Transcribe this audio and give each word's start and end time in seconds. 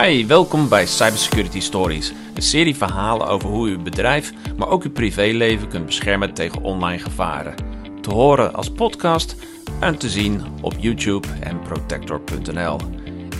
Hi, 0.00 0.26
welkom 0.26 0.68
bij 0.68 0.86
Cybersecurity 0.86 1.60
Stories, 1.60 2.12
een 2.34 2.42
serie 2.42 2.76
verhalen 2.76 3.26
over 3.26 3.48
hoe 3.48 3.68
uw 3.68 3.82
bedrijf, 3.82 4.32
maar 4.56 4.68
ook 4.68 4.82
uw 4.82 4.90
privéleven 4.90 5.68
kunt 5.68 5.86
beschermen 5.86 6.34
tegen 6.34 6.62
online 6.62 6.98
gevaren. 6.98 7.54
Te 8.00 8.10
horen 8.10 8.54
als 8.54 8.70
podcast 8.70 9.36
en 9.80 9.98
te 9.98 10.08
zien 10.08 10.40
op 10.60 10.74
YouTube 10.78 11.28
en 11.40 11.60
protector.nl. 11.60 12.78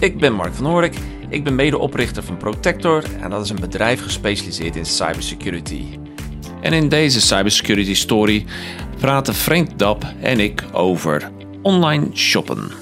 Ik 0.01 0.19
ben 0.19 0.33
Mark 0.33 0.55
van 0.55 0.67
Horik, 0.67 0.95
ik 1.29 1.45
ben 1.45 1.55
medeoprichter 1.55 2.23
van 2.23 2.37
Protector 2.37 3.05
en 3.21 3.31
dat 3.31 3.45
is 3.45 3.51
een 3.51 3.61
bedrijf 3.61 4.03
gespecialiseerd 4.03 4.77
in 4.77 4.87
cybersecurity. 4.87 5.85
En 6.61 6.73
in 6.73 6.89
deze 6.89 7.21
Cybersecurity 7.21 7.95
Story 7.95 8.45
praten 8.99 9.35
Frank 9.35 9.79
Dap 9.79 10.05
en 10.21 10.41
ik 10.41 10.65
over 10.73 11.31
online 11.63 12.09
shoppen. 12.15 12.82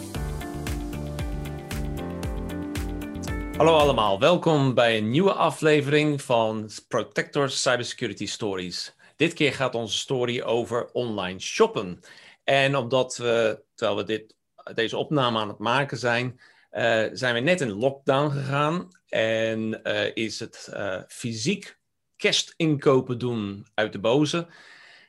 Hallo 3.61 3.77
allemaal, 3.77 4.19
welkom 4.21 4.75
bij 4.75 4.99
een 4.99 5.11
nieuwe 5.11 5.33
aflevering 5.33 6.23
van 6.23 6.71
Protector 6.89 7.51
Cybersecurity 7.51 8.27
Stories. 8.27 8.95
Dit 9.17 9.33
keer 9.33 9.53
gaat 9.53 9.75
onze 9.75 9.99
story 9.99 10.43
over 10.43 10.91
online 10.93 11.41
shoppen. 11.41 12.01
En 12.45 12.77
omdat 12.77 13.17
we, 13.17 13.63
terwijl 13.75 13.99
we 13.99 14.05
dit, 14.05 14.37
deze 14.75 14.97
opname 14.97 15.39
aan 15.39 15.49
het 15.49 15.59
maken 15.59 15.99
zijn, 15.99 16.41
uh, 16.73 17.05
zijn 17.13 17.35
we 17.35 17.41
net 17.41 17.61
in 17.61 17.71
lockdown 17.71 18.31
gegaan 18.31 18.89
en 19.09 19.81
uh, 19.83 20.15
is 20.15 20.41
het 20.41 20.69
uh, 20.73 21.01
fysiek 21.09 21.79
kerstinkopen 22.17 23.19
doen 23.19 23.67
uit 23.75 23.93
de 23.93 24.01
boze. 24.01 24.47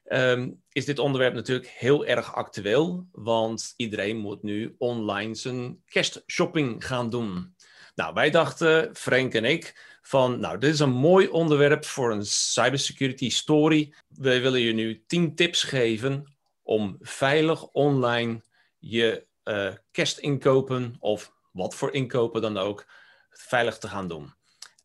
Um, 0.07 0.61
is 0.71 0.85
dit 0.85 0.99
onderwerp 0.99 1.33
natuurlijk 1.33 1.69
heel 1.69 2.05
erg 2.05 2.35
actueel, 2.35 3.07
want 3.11 3.73
iedereen 3.77 4.17
moet 4.17 4.43
nu 4.43 4.75
online 4.77 5.35
zijn 5.35 5.81
kerstshopping 5.85 6.85
gaan 6.87 7.09
doen. 7.09 7.55
Nou, 7.95 8.13
wij 8.13 8.29
dachten, 8.29 8.95
Frank 8.95 9.33
en 9.33 9.45
ik, 9.45 9.89
van 10.01 10.39
nou, 10.39 10.57
dit 10.57 10.73
is 10.73 10.79
een 10.79 10.91
mooi 10.91 11.27
onderwerp 11.27 11.85
voor 11.85 12.11
een 12.11 12.25
cybersecurity 12.25 13.29
story. 13.29 13.93
We 14.07 14.39
willen 14.39 14.59
je 14.59 14.73
nu 14.73 15.03
10 15.07 15.35
tips 15.35 15.63
geven 15.63 16.35
om 16.63 16.97
veilig 16.99 17.67
online 17.67 18.41
je 18.79 19.25
uh, 19.43 19.73
kerstinkopen 19.91 20.95
of 20.99 21.33
wat 21.51 21.75
voor 21.75 21.93
inkopen 21.93 22.41
dan 22.41 22.57
ook 22.57 22.85
veilig 23.29 23.77
te 23.77 23.87
gaan 23.87 24.07
doen. 24.07 24.33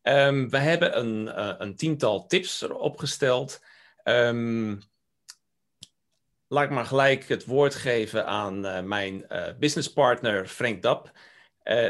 Um, 0.03 0.49
we 0.49 0.57
hebben 0.57 0.97
een, 0.97 1.25
uh, 1.25 1.53
een 1.57 1.75
tiental 1.75 2.27
tips 2.27 2.61
erop 2.61 2.97
gesteld. 2.97 3.63
Um, 4.03 4.81
laat 6.47 6.63
ik 6.63 6.69
maar 6.69 6.85
gelijk 6.85 7.27
het 7.27 7.45
woord 7.45 7.75
geven 7.75 8.25
aan 8.25 8.65
uh, 8.65 8.81
mijn 8.81 9.25
businesspartner 9.59 10.47
Frank 10.47 10.81
Dap. 10.81 11.11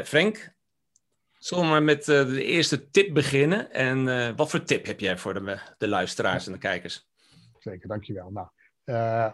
Frank, 0.04 0.54
zullen 1.38 1.64
we 1.64 1.70
maar 1.70 1.82
met 1.82 2.04
de 2.04 2.44
eerste 2.44 2.90
tip 2.90 3.14
beginnen? 3.14 3.72
En 3.72 4.36
wat 4.36 4.50
voor 4.50 4.62
tip 4.62 4.86
heb 4.86 5.00
jij 5.00 5.18
voor 5.18 5.34
de, 5.34 5.58
de 5.78 5.88
luisteraars 5.88 6.46
en 6.46 6.52
de 6.52 6.58
kijkers? 6.58 7.08
Zeker, 7.58 7.88
dankjewel. 7.88 8.30
Nou, 8.30 8.48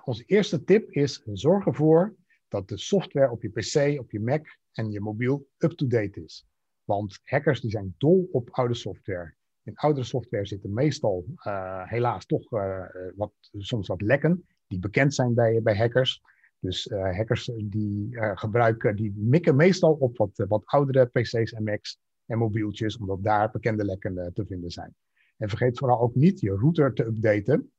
onze 0.04 0.24
eerste 0.26 0.64
tip 0.64 0.90
is 0.90 1.22
zorg 1.32 1.66
ervoor 1.66 2.14
dat 2.48 2.68
de 2.68 2.78
software 2.78 3.30
op 3.30 3.42
je 3.42 3.48
PC, 3.48 4.00
op 4.00 4.10
je 4.10 4.20
Mac 4.20 4.46
en 4.72 4.90
je 4.90 5.00
mobiel 5.00 5.48
up-to-date 5.58 6.24
is. 6.24 6.46
Want 6.84 7.20
hackers 7.24 7.60
die 7.60 7.70
zijn 7.70 7.94
dol 7.98 8.28
op 8.32 8.48
oude 8.50 8.74
software. 8.74 9.34
In 9.62 9.76
oudere 9.76 10.06
software 10.06 10.46
zitten 10.46 10.72
meestal 10.72 11.24
uh, 11.46 11.88
helaas 11.88 12.26
toch 12.26 12.52
uh, 12.52 12.84
wat, 13.16 13.32
soms 13.52 13.86
wat 13.88 14.00
lekken 14.00 14.46
die 14.66 14.78
bekend 14.78 15.14
zijn 15.14 15.34
bij, 15.34 15.62
bij 15.62 15.76
hackers. 15.76 16.22
Dus 16.64 16.86
uh, 16.86 17.16
hackers 17.16 17.50
die 17.64 18.08
gebruiken, 18.34 18.96
die 18.96 19.12
mikken 19.16 19.56
meestal 19.56 19.92
op 19.92 20.16
wat, 20.16 20.44
wat 20.48 20.62
oudere 20.64 21.06
PC's 21.06 21.52
en 21.52 21.64
Macs 21.64 21.98
en 22.26 22.38
mobieltjes, 22.38 22.96
omdat 22.98 23.22
daar 23.22 23.50
bekende 23.50 23.84
lekken 23.84 24.32
te 24.34 24.46
vinden 24.46 24.70
zijn. 24.70 24.94
En 25.36 25.48
vergeet 25.48 25.78
vooral 25.78 26.00
ook 26.00 26.14
niet 26.14 26.40
je 26.40 26.50
router 26.50 26.92
te 26.92 27.04
updaten. 27.04 27.72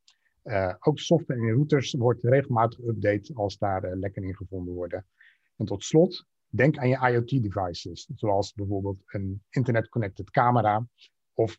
ook 0.78 0.98
software 0.98 1.40
in 1.40 1.52
routers 1.52 1.92
wordt 1.92 2.24
regelmatig 2.24 2.78
geüpdate 2.80 3.34
als 3.34 3.58
daar 3.58 3.96
lekken 3.96 4.22
in 4.22 4.36
gevonden 4.36 4.74
worden. 4.74 5.06
En 5.56 5.66
tot 5.66 5.84
slot, 5.84 6.26
Denk 6.50 6.78
aan 6.78 6.88
je 6.88 7.08
IoT-devices, 7.10 8.10
zoals 8.14 8.52
bijvoorbeeld 8.52 9.02
een 9.06 9.42
internet-connected 9.50 10.30
camera 10.30 10.86
of 11.34 11.58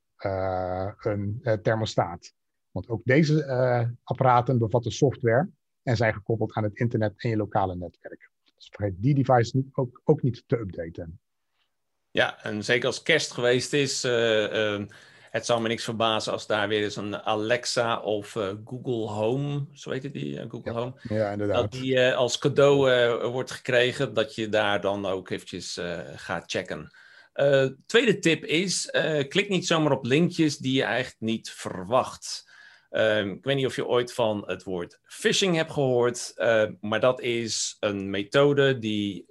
een 0.97 1.41
thermostaat. 1.61 2.33
Want 2.71 2.89
ook 2.89 3.01
deze 3.03 3.45
apparaten 4.03 4.57
bevatten 4.57 4.91
software 4.91 5.49
en 5.87 5.97
zijn 5.97 6.13
gekoppeld 6.13 6.53
aan 6.53 6.63
het 6.63 6.75
internet 6.75 7.13
en 7.17 7.29
je 7.29 7.37
lokale 7.37 7.75
netwerk. 7.75 8.29
Dus 8.55 8.69
vergeet 8.71 8.95
die 8.97 9.13
device 9.13 9.57
niet, 9.57 9.67
ook, 9.71 10.01
ook 10.03 10.21
niet 10.21 10.43
te 10.47 10.57
updaten. 10.57 11.19
Ja, 12.11 12.43
en 12.43 12.63
zeker 12.63 12.87
als 12.87 13.03
kerst 13.03 13.31
geweest 13.31 13.73
is, 13.73 14.01
het 15.31 15.45
zou 15.45 15.61
me 15.61 15.67
niks 15.67 15.83
verbazen 15.83 16.31
als 16.31 16.47
daar 16.47 16.67
weer 16.67 16.83
eens 16.83 16.95
een 16.95 17.15
Alexa 17.15 17.99
of 17.99 18.35
uh, 18.35 18.53
Google 18.65 19.07
Home, 19.07 19.65
zo 19.73 19.91
heet 19.91 20.03
het 20.03 20.13
die, 20.13 20.33
uh, 20.33 20.41
Google 20.47 20.71
ja. 20.71 20.79
Home, 20.79 20.93
ja, 21.01 21.31
inderdaad. 21.31 21.61
dat 21.61 21.71
die 21.71 21.93
uh, 21.93 22.15
als 22.15 22.37
cadeau 22.37 23.31
wordt 23.31 23.51
gekregen, 23.51 24.13
dat 24.13 24.35
je 24.35 24.49
daar 24.49 24.81
dan 24.81 25.05
ook 25.05 25.29
eventjes 25.29 25.79
gaat 26.15 26.51
checken. 26.51 26.91
tweede 27.85 28.19
tip 28.19 28.43
is, 28.43 28.89
klik 29.29 29.49
niet 29.49 29.67
zomaar 29.67 29.91
op 29.91 30.05
linkjes 30.05 30.57
die 30.57 30.73
je 30.73 30.83
eigenlijk 30.83 31.21
niet 31.21 31.51
verwacht. 31.51 32.45
Ehm, 32.89 33.29
ik 33.29 33.43
weet 33.43 33.55
niet 33.55 33.65
of 33.65 33.75
je 33.75 33.87
ooit 33.87 34.13
van 34.13 34.43
het 34.45 34.63
woord 34.63 34.99
phishing 35.03 35.55
hebt 35.55 35.71
gehoord, 35.71 36.33
maar 36.81 36.99
dat 36.99 37.21
is 37.21 37.77
een 37.79 38.09
methode 38.09 38.79
die 38.79 39.25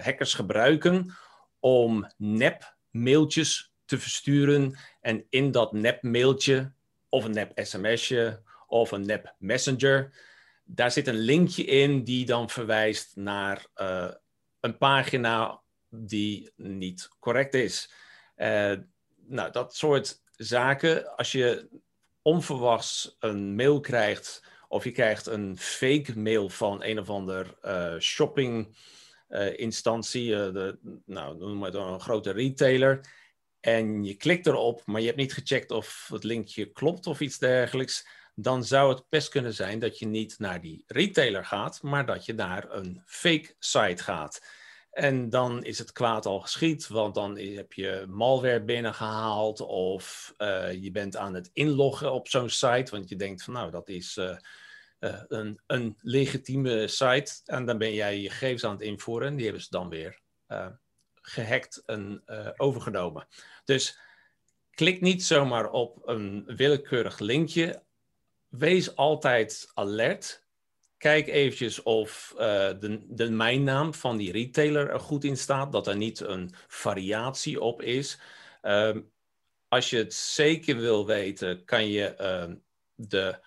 hackers 0.00 0.34
gebruiken 0.34 1.16
om 1.60 2.06
nep 2.16 2.76
mailtjes 2.90 3.72
te 3.84 3.98
versturen 3.98 4.78
en 5.00 5.26
in 5.30 5.50
dat 5.50 5.72
nep 5.72 6.02
mailtje 6.02 6.72
of 7.08 7.24
een 7.24 7.30
nep 7.30 7.52
sms'je 7.54 8.42
of 8.66 8.90
een 8.90 9.06
nep 9.06 9.34
messenger, 9.38 10.12
daar 10.64 10.90
zit 10.90 11.06
een 11.06 11.18
linkje 11.18 11.64
in 11.64 12.04
die 12.04 12.26
dan 12.26 12.50
verwijst 12.50 13.16
naar 13.16 13.66
uh, 13.76 14.10
een 14.60 14.78
pagina 14.78 15.60
die 15.88 16.52
niet 16.56 17.08
correct 17.18 17.54
is. 17.54 17.92
Uh, 18.36 18.72
nou, 19.26 19.52
dat 19.52 19.76
soort 19.76 20.22
zaken, 20.36 21.16
als 21.16 21.32
je 21.32 21.68
onverwachts 22.28 23.16
een 23.18 23.54
mail 23.54 23.80
krijgt 23.80 24.44
of 24.68 24.84
je 24.84 24.90
krijgt 24.90 25.26
een 25.26 25.58
fake 25.58 26.18
mail 26.18 26.48
van 26.48 26.84
een 26.84 26.98
of 26.98 27.10
ander 27.10 27.54
uh, 27.62 27.98
shopping 27.98 28.76
instantie, 29.56 30.28
de, 30.28 30.78
nou, 31.06 31.38
noem 31.38 31.58
maar 31.58 31.74
een 31.74 32.00
grote 32.00 32.30
retailer 32.30 33.00
en 33.60 34.04
je 34.04 34.14
klikt 34.14 34.46
erop, 34.46 34.82
maar 34.86 35.00
je 35.00 35.06
hebt 35.06 35.18
niet 35.18 35.32
gecheckt 35.32 35.70
of 35.70 36.08
het 36.12 36.24
linkje 36.24 36.72
klopt 36.72 37.06
of 37.06 37.20
iets 37.20 37.38
dergelijks, 37.38 38.08
dan 38.34 38.64
zou 38.64 38.94
het 38.94 39.04
best 39.08 39.28
kunnen 39.28 39.54
zijn 39.54 39.78
dat 39.78 39.98
je 39.98 40.06
niet 40.06 40.38
naar 40.38 40.60
die 40.60 40.84
retailer 40.86 41.44
gaat, 41.44 41.82
maar 41.82 42.06
dat 42.06 42.24
je 42.24 42.34
naar 42.34 42.70
een 42.70 43.02
fake 43.06 43.54
site 43.58 44.02
gaat. 44.02 44.42
En 44.90 45.30
dan 45.30 45.64
is 45.64 45.78
het 45.78 45.92
kwaad 45.92 46.26
al 46.26 46.40
geschied, 46.40 46.86
want 46.86 47.14
dan 47.14 47.38
heb 47.38 47.72
je 47.72 48.04
malware 48.08 48.62
binnengehaald 48.62 49.60
of 49.60 50.34
uh, 50.38 50.72
je 50.72 50.90
bent 50.90 51.16
aan 51.16 51.34
het 51.34 51.50
inloggen 51.52 52.12
op 52.12 52.28
zo'n 52.28 52.50
site, 52.50 52.90
want 52.90 53.08
je 53.08 53.16
denkt 53.16 53.42
van 53.42 53.54
nou, 53.54 53.70
dat 53.70 53.88
is 53.88 54.16
uh, 54.16 54.36
uh, 55.00 55.22
een, 55.28 55.60
een 55.66 55.96
legitieme 56.00 56.88
site. 56.88 57.40
En 57.44 57.66
dan 57.66 57.78
ben 57.78 57.94
jij 57.94 58.20
je 58.20 58.30
gegevens 58.30 58.64
aan 58.64 58.72
het 58.72 58.80
invoeren 58.80 59.28
en 59.28 59.34
die 59.36 59.44
hebben 59.44 59.62
ze 59.62 59.70
dan 59.70 59.88
weer 59.88 60.20
gehackt 61.14 61.82
en 61.86 62.22
overgenomen. 62.56 63.28
Dus 63.64 63.98
klik 64.70 65.00
niet 65.00 65.24
zomaar 65.24 65.70
op 65.70 66.08
een 66.08 66.44
willekeurig 66.46 67.18
linkje. 67.18 67.82
Wees 68.48 68.96
altijd 68.96 69.70
alert. 69.74 70.46
Kijk 70.98 71.26
eventjes 71.26 71.82
of 71.82 72.32
uh, 72.34 72.38
de, 72.78 73.04
de 73.08 73.30
mijnnaam 73.30 73.94
van 73.94 74.16
die 74.16 74.32
retailer 74.32 74.90
er 74.90 75.00
goed 75.00 75.24
in 75.24 75.36
staat, 75.36 75.72
dat 75.72 75.86
er 75.86 75.96
niet 75.96 76.20
een 76.20 76.50
variatie 76.66 77.60
op 77.60 77.82
is. 77.82 78.20
Uh, 78.62 78.96
als 79.68 79.90
je 79.90 79.96
het 79.96 80.14
zeker 80.14 80.76
wil 80.76 81.06
weten, 81.06 81.64
kan 81.64 81.88
je 81.88 82.14
uh, 82.20 82.54
de, 82.94 83.38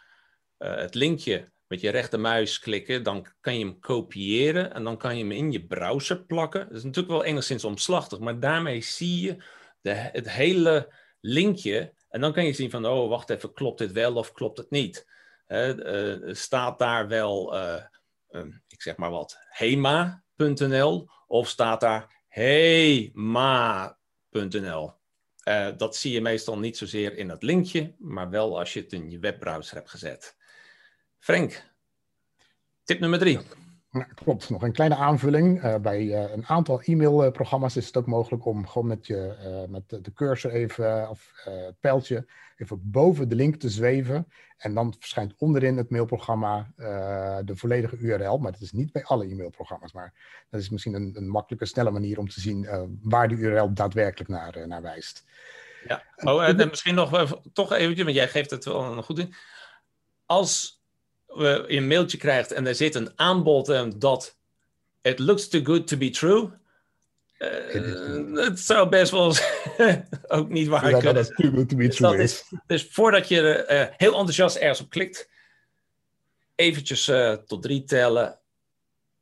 het 0.57 0.95
linkje 0.95 1.51
met 1.67 1.81
je 1.81 1.89
rechtermuis 1.89 2.59
klikken, 2.59 3.03
dan 3.03 3.27
kan 3.41 3.59
je 3.59 3.65
hem 3.65 3.79
kopiëren 3.79 4.73
en 4.73 4.83
dan 4.83 4.97
kan 4.97 5.17
je 5.17 5.23
hem 5.23 5.31
in 5.31 5.51
je 5.51 5.65
browser 5.65 6.25
plakken. 6.25 6.67
Dat 6.67 6.77
is 6.77 6.83
natuurlijk 6.83 7.13
wel 7.13 7.23
enigszins 7.23 7.63
omslachtig, 7.63 8.19
maar 8.19 8.39
daarmee 8.39 8.81
zie 8.81 9.21
je 9.21 9.43
de, 9.81 9.93
het 9.93 10.29
hele 10.29 10.93
linkje 11.19 11.93
en 12.09 12.21
dan 12.21 12.33
kan 12.33 12.45
je 12.45 12.53
zien 12.53 12.69
van, 12.69 12.85
oh 12.85 13.09
wacht 13.09 13.29
even, 13.29 13.53
klopt 13.53 13.77
dit 13.77 13.91
wel 13.91 14.15
of 14.15 14.31
klopt 14.31 14.57
het 14.57 14.69
niet? 14.69 15.07
Uh, 15.51 16.33
staat 16.33 16.79
daar 16.79 17.07
wel, 17.07 17.55
uh, 17.55 17.83
um, 18.29 18.63
ik 18.67 18.81
zeg 18.81 18.97
maar 18.97 19.09
wat, 19.09 19.37
hema.nl 19.49 21.09
of 21.27 21.47
staat 21.47 21.81
daar 21.81 22.23
hema.nl? 22.27 23.89
Uh, 25.47 25.67
dat 25.77 25.95
zie 25.95 26.11
je 26.11 26.21
meestal 26.21 26.59
niet 26.59 26.77
zozeer 26.77 27.17
in 27.17 27.29
het 27.29 27.43
linkje, 27.43 27.95
maar 27.97 28.29
wel 28.29 28.59
als 28.59 28.73
je 28.73 28.79
het 28.81 28.93
in 28.93 29.09
je 29.09 29.19
webbrowser 29.19 29.75
hebt 29.75 29.89
gezet. 29.89 30.35
Frank, 31.19 31.63
tip 32.83 32.99
nummer 32.99 33.19
drie. 33.19 33.39
Nou, 33.91 34.05
klopt, 34.13 34.49
nog 34.49 34.61
een 34.61 34.71
kleine 34.71 34.95
aanvulling. 34.95 35.63
Uh, 35.63 35.75
bij 35.75 36.01
uh, 36.01 36.31
een 36.31 36.45
aantal 36.45 36.81
e-mailprogramma's 36.81 37.75
is 37.75 37.85
het 37.85 37.97
ook 37.97 38.05
mogelijk 38.05 38.45
om 38.45 38.67
gewoon 38.67 38.87
met, 38.87 39.07
je, 39.07 39.35
uh, 39.43 39.71
met 39.71 40.03
de, 40.05 40.13
cursor 40.13 40.51
even, 40.51 41.09
of 41.09 41.31
het 41.43 41.79
pijltje, 41.79 42.25
even 42.57 42.91
boven 42.91 43.29
de 43.29 43.35
link 43.35 43.55
te 43.55 43.69
zweven. 43.69 44.27
En 44.57 44.73
dan 44.73 44.95
verschijnt 44.99 45.33
onderin 45.37 45.77
het 45.77 45.89
mailprogramma 45.89 46.71
de 47.45 47.55
volledige 47.55 47.97
URL. 47.97 48.37
Maar 48.37 48.51
dat 48.51 48.61
is 48.61 48.71
niet 48.71 48.91
bij 48.91 49.03
alle 49.03 49.25
e-mailprogramma's. 49.25 49.93
Maar 49.93 50.13
dat 50.49 50.61
is 50.61 50.69
misschien 50.69 50.93
een, 50.93 51.11
een 51.15 51.29
makkelijke, 51.29 51.65
snelle 51.65 51.91
manier 51.91 52.19
om 52.19 52.29
te 52.29 52.39
zien 52.39 52.67
waar 53.01 53.27
die 53.27 53.37
URL 53.37 53.73
daadwerkelijk 53.73 54.29
naar, 54.29 54.67
naar 54.67 54.81
wijst. 54.81 55.23
Ja, 55.87 56.03
oh, 56.15 56.47
en, 56.47 56.67
misschien 56.69 56.95
nog 56.95 57.39
toch 57.53 57.71
eventjes, 57.71 58.03
want 58.03 58.15
jij 58.15 58.27
geeft 58.27 58.49
het 58.49 58.65
wel 58.65 59.03
goed 59.03 59.19
in. 59.19 59.33
Als 60.25 60.80
een 61.67 61.87
mailtje 61.87 62.17
krijgt 62.17 62.51
en 62.51 62.67
er 62.67 62.75
zit 62.75 62.95
een 62.95 63.11
aanbod 63.15 63.69
en 63.69 63.99
dat 63.99 64.37
it 65.01 65.19
looks 65.19 65.47
too 65.47 65.63
good 65.63 65.87
to 65.87 65.97
be 65.97 66.09
true. 66.09 66.49
Uh, 67.37 68.45
het 68.45 68.59
zou 68.59 68.89
best 68.89 69.11
wel 69.11 69.35
ook 70.37 70.49
niet 70.49 70.67
waar 70.67 70.89
ja, 70.89 70.99
kunnen. 70.99 71.13
Dat 71.13 71.35
too 71.35 71.51
good 71.51 71.69
to 71.69 71.75
be 71.75 71.87
dus 71.87 71.95
true 71.95 72.23
is. 72.23 72.43
Dus 72.67 72.87
voordat 72.91 73.27
je 73.27 73.65
uh, 73.69 73.95
heel 73.97 74.11
enthousiast 74.11 74.55
ergens 74.55 74.81
op 74.81 74.89
klikt, 74.89 75.29
eventjes 76.55 77.07
uh, 77.07 77.33
tot 77.33 77.61
drie 77.61 77.83
tellen 77.83 78.39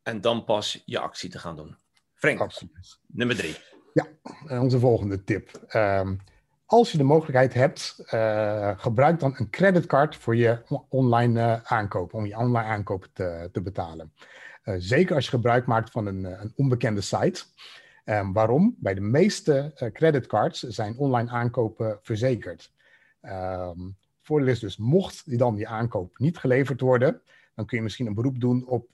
en 0.04 0.22
dan 0.22 0.44
pas 0.44 0.84
je 0.86 1.00
actie 1.00 1.30
te 1.30 1.40
gaan 1.40 1.56
doen. 1.56 1.78
Frank, 2.14 2.40
Absoluut. 2.40 3.00
nummer 3.08 3.36
drie. 3.36 3.56
Ja, 3.94 4.08
onze 4.60 4.80
volgende 4.80 5.24
tip. 5.24 5.50
Um, 5.74 6.20
als 6.72 6.92
je 6.92 6.98
de 6.98 7.04
mogelijkheid 7.04 7.54
hebt, 7.54 8.04
uh, 8.14 8.72
gebruik 8.80 9.20
dan 9.20 9.34
een 9.38 9.50
creditcard 9.50 10.16
voor 10.16 10.36
je 10.36 10.62
online 10.90 11.40
uh, 11.40 11.64
aankoop, 11.64 12.14
om 12.14 12.26
je 12.26 12.38
online 12.38 12.68
aankoop 12.68 13.08
te, 13.14 13.50
te 13.52 13.62
betalen. 13.62 14.14
Uh, 14.64 14.76
zeker 14.78 15.16
als 15.16 15.26
je 15.26 15.32
gebruik 15.32 15.66
maakt 15.66 15.92
van 15.92 16.06
een, 16.06 16.24
een 16.24 16.54
onbekende 16.56 17.02
site. 17.02 17.44
Um, 18.06 18.34
waarom? 18.34 18.76
Bij 18.80 18.94
de 18.94 19.02
meeste 19.02 19.90
creditcards 19.94 20.60
zijn 20.60 20.98
online 20.98 21.30
aankopen 21.30 22.00
verzekerd. 22.02 22.72
Het 23.20 23.76
voordeel 24.22 24.48
is 24.48 24.60
dus, 24.60 24.78
mocht 24.78 25.30
die 25.30 25.38
dan 25.38 25.56
die 25.56 25.68
aankoop 25.68 26.18
niet 26.18 26.38
geleverd 26.38 26.82
worden, 26.82 27.22
dan 27.56 27.66
kun 27.66 27.78
je 27.78 27.84
misschien 27.84 28.08
een 28.08 28.14
beroep 28.14 28.40
doen 28.40 28.68
op 28.68 28.88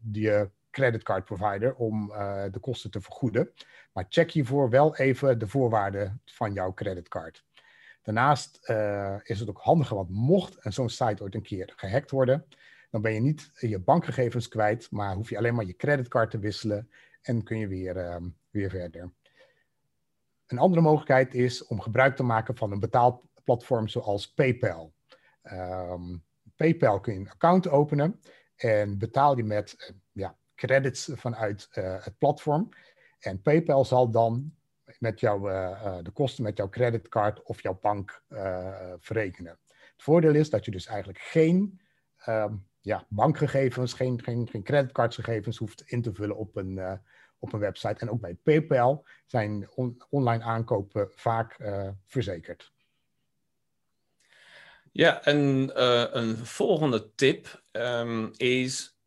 die 0.00 0.30
creditcard 0.70 1.24
provider 1.24 1.74
om 1.74 2.08
de 2.50 2.58
kosten 2.60 2.90
te 2.90 3.00
vergoeden. 3.00 3.52
Maar 3.92 4.06
check 4.08 4.30
hiervoor 4.30 4.70
wel 4.70 4.96
even 4.96 5.38
de 5.38 5.46
voorwaarden 5.46 6.22
van 6.24 6.52
jouw 6.52 6.74
creditcard. 6.74 7.46
Daarnaast 8.02 8.68
uh, 8.70 9.16
is 9.22 9.40
het 9.40 9.48
ook 9.48 9.60
handiger, 9.60 9.96
want 9.96 10.10
mocht 10.10 10.56
zo'n 10.60 10.88
site 10.88 11.22
ooit 11.22 11.34
een 11.34 11.42
keer 11.42 11.72
gehackt 11.76 12.10
worden, 12.10 12.46
dan 12.90 13.02
ben 13.02 13.14
je 13.14 13.20
niet 13.20 13.50
je 13.54 13.78
bankgegevens 13.78 14.48
kwijt, 14.48 14.90
maar 14.90 15.14
hoef 15.14 15.28
je 15.28 15.36
alleen 15.36 15.54
maar 15.54 15.64
je 15.64 15.76
creditcard 15.76 16.30
te 16.30 16.38
wisselen 16.38 16.90
en 17.22 17.42
kun 17.42 17.58
je 17.58 17.66
weer, 17.68 17.96
uh, 17.96 18.16
weer 18.50 18.70
verder. 18.70 19.12
Een 20.46 20.58
andere 20.58 20.82
mogelijkheid 20.82 21.34
is 21.34 21.66
om 21.66 21.80
gebruik 21.80 22.16
te 22.16 22.22
maken 22.22 22.56
van 22.56 22.72
een 22.72 22.80
betaalplatform 22.80 23.88
zoals 23.88 24.34
PayPal. 24.34 24.94
Um, 25.42 26.24
PayPal 26.56 27.00
kun 27.00 27.12
je 27.12 27.18
een 27.18 27.30
account 27.30 27.68
openen 27.68 28.20
en 28.56 28.98
betaal 28.98 29.36
je 29.36 29.44
met 29.44 29.94
credits 30.58 31.10
vanuit 31.14 31.68
uh, 31.74 32.04
het 32.04 32.18
platform. 32.18 32.68
En 33.18 33.42
PayPal 33.42 33.84
zal 33.84 34.10
dan 34.10 34.54
met 34.98 35.20
jou, 35.20 35.50
uh, 35.50 35.54
uh, 35.84 35.96
de 36.02 36.10
kosten 36.10 36.44
met 36.44 36.56
jouw 36.56 36.68
creditcard 36.68 37.42
of 37.42 37.62
jouw 37.62 37.78
bank 37.80 38.22
verrekenen. 38.98 39.58
Het 39.68 40.02
voordeel 40.02 40.34
is 40.34 40.50
dat 40.50 40.64
je 40.64 40.70
dus 40.70 40.86
eigenlijk 40.86 41.18
geen 41.18 41.80
um, 42.26 42.66
ja, 42.80 43.06
bankgegevens, 43.08 43.92
geen, 43.92 44.22
geen, 44.22 44.48
geen 44.48 45.58
hoeft 45.58 45.82
in 45.86 46.02
te 46.02 46.14
vullen 46.14 46.36
op 46.36 46.56
een, 46.56 47.00
op 47.38 47.52
een 47.52 47.58
website. 47.58 48.00
En 48.00 48.10
ook 48.10 48.20
bij 48.20 48.34
PayPal 48.34 49.06
zijn 49.26 49.68
on 49.74 50.02
online 50.10 50.44
aankopen 50.44 51.08
vaak 51.14 51.56
verzekerd. 52.06 52.72
Ja, 54.92 55.24
en 55.24 55.70
een 56.18 56.36
volgende 56.36 57.14
tip 57.14 57.62
um, 57.72 58.30
is 58.36 58.97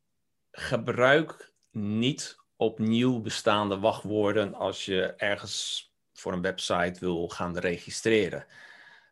gebruik 0.51 1.53
niet 1.71 2.39
opnieuw 2.55 3.19
bestaande 3.19 3.79
wachtwoorden 3.79 4.53
als 4.53 4.85
je 4.85 5.01
ergens 5.01 5.89
voor 6.13 6.33
een 6.33 6.41
website 6.41 6.99
wil 6.99 7.29
gaan 7.29 7.57
registreren. 7.57 8.45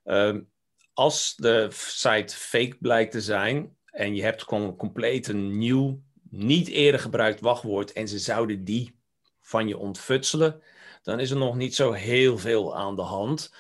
Um, 0.04 0.50
als 0.94 1.36
de 1.36 1.68
site 1.72 2.36
fake 2.36 2.76
blijkt 2.80 3.12
te 3.12 3.22
zijn 3.22 3.78
en 3.86 4.16
je 4.16 4.24
hebt 4.24 4.44
gewoon 4.44 4.76
compleet 4.76 5.28
een 5.28 5.58
nieuw, 5.58 6.02
niet 6.30 6.68
eerder 6.68 7.00
gebruikt 7.00 7.40
wachtwoord 7.40 7.92
en 7.94 8.08
ze 8.08 8.20
zouden 8.20 8.64
die 8.64 9.00
van 9.42 9.68
je 9.68 9.78
ontfutselen, 9.78 10.62
dan 11.02 11.20
is 11.20 11.32
er 11.32 11.38
nog 11.38 11.56
niet 11.56 11.76
zo 11.76 11.92
heel 11.92 12.38
veel 12.38 12.78
aan 12.78 12.96
de 12.96 13.02
hand. 13.02 13.54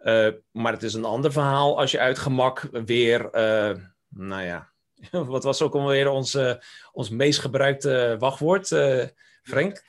Uh, 0.00 0.28
maar 0.50 0.72
het 0.72 0.82
is 0.82 0.94
een 0.94 1.04
ander 1.04 1.32
verhaal 1.32 1.78
als 1.78 1.90
je 1.90 1.98
uit 1.98 2.18
gemak 2.18 2.68
weer, 2.72 3.20
uh, 3.24 3.76
nou 4.08 4.42
ja, 4.42 4.72
wat 5.34 5.44
was 5.44 5.62
ook 5.62 5.74
alweer 5.74 6.08
ons, 6.08 6.34
uh, 6.34 6.54
ons 6.92 7.10
meest 7.10 7.40
gebruikte 7.40 8.16
wachtwoord? 8.18 8.68
Frank? 9.42 9.82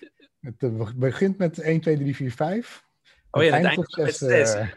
Het 0.45 0.61
uh, 0.63 0.89
begint 0.95 1.37
met 1.37 1.59
1, 1.59 1.81
2, 1.81 1.97
3, 1.97 2.15
4, 2.15 2.31
5. 2.31 2.83
Oh 3.31 3.43
ja, 3.43 3.55
het 3.55 3.65
eindigt 3.65 3.97
met 3.97 4.15
6. 4.15 4.55
Uh, 4.55 4.67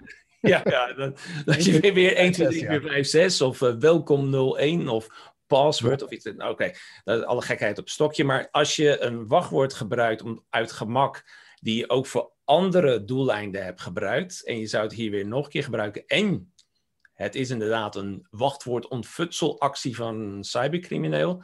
ja, 0.53 0.61
ja 0.65 0.93
dat, 0.93 1.21
dat 1.45 1.65
je 1.65 1.93
weer 1.93 2.17
1, 2.17 2.33
2, 2.33 2.49
3, 2.49 2.67
4, 2.67 2.81
5, 2.81 3.07
6 3.07 3.41
of 3.41 3.61
uh, 3.61 3.75
welkom 3.79 4.35
01 4.57 4.89
of 4.89 5.33
password 5.47 6.03
of 6.03 6.11
iets. 6.11 6.25
Nou, 6.25 6.51
Oké, 6.53 6.73
okay. 7.05 7.25
alle 7.25 7.43
gekheid 7.43 7.79
op 7.79 7.89
stokje. 7.89 8.25
Maar 8.25 8.49
als 8.51 8.77
je 8.77 9.01
een 9.01 9.27
wachtwoord 9.27 9.75
gebruikt 9.75 10.23
om, 10.23 10.45
uit 10.51 10.73
gemak, 10.73 11.25
die 11.61 11.77
je 11.77 11.91
ook 11.91 12.07
voor 12.07 12.33
andere 12.45 13.05
doeleinden 13.05 13.65
hebt 13.65 13.81
gebruikt, 13.81 14.45
en 14.45 14.59
je 14.59 14.67
zou 14.67 14.85
het 14.85 14.93
hier 14.93 15.11
weer 15.11 15.27
nog 15.27 15.45
een 15.45 15.51
keer 15.51 15.65
gebruiken, 15.65 16.07
en 16.07 16.53
het 17.19 17.35
is 17.35 17.51
inderdaad 17.51 17.97
een 17.97 18.27
wachtwoord 18.31 18.89
ontfutselactie 18.89 19.97
van 19.97 20.21
een 20.21 20.45
cybercrimineel, 20.45 21.43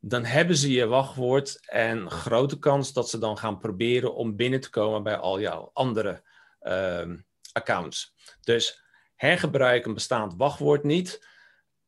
dan 0.00 0.24
hebben 0.24 0.56
ze 0.56 0.72
je 0.72 0.86
wachtwoord 0.86 1.66
en 1.68 2.10
grote 2.10 2.58
kans 2.58 2.92
dat 2.92 3.10
ze 3.10 3.18
dan 3.18 3.38
gaan 3.38 3.58
proberen 3.58 4.14
om 4.14 4.36
binnen 4.36 4.60
te 4.60 4.70
komen 4.70 5.02
bij 5.02 5.16
al 5.16 5.40
jouw 5.40 5.70
andere 5.72 6.22
uh, 6.62 7.10
accounts. 7.52 8.14
Dus 8.40 8.82
hergebruik 9.14 9.86
een 9.86 9.94
bestaand 9.94 10.34
wachtwoord 10.36 10.82
niet. 10.82 11.26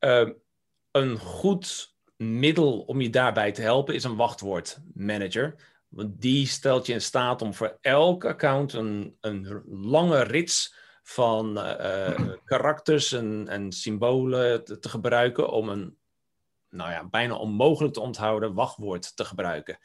Uh, 0.01 0.29
een 0.91 1.19
goed 1.19 1.95
middel 2.17 2.81
om 2.81 3.01
je 3.01 3.11
daarbij 3.11 3.53
te 3.53 3.63
helpen 3.63 3.95
is 3.95 4.05
een 4.05 4.17
wachtwoordmanager. 4.17 5.55
Want 5.89 6.21
die 6.21 6.47
stelt 6.47 6.87
je 6.87 6.93
in 6.93 7.03
staat 7.03 7.43
om 7.43 7.55
voor 7.55 7.79
elk 7.81 8.25
account 8.25 8.73
een, 8.73 9.17
een 9.21 9.63
lange 9.67 10.23
rits 10.23 10.85
van 11.09 11.59
uh, 11.59 12.19
karakters 12.45 13.13
en, 13.13 13.49
en 13.49 13.73
symbolen 13.73 14.65
te, 14.65 14.79
te 14.79 14.89
gebruiken 14.89 15.51
om 15.51 15.69
een 15.69 15.99
nou 16.71 16.91
ja, 16.91 17.09
bijna 17.09 17.35
onmogelijk 17.35 17.95
te 17.95 18.01
onthouden 18.01 18.55
wachtwoord 18.55 19.17
te 19.17 19.25
gebruiken. 19.25 19.79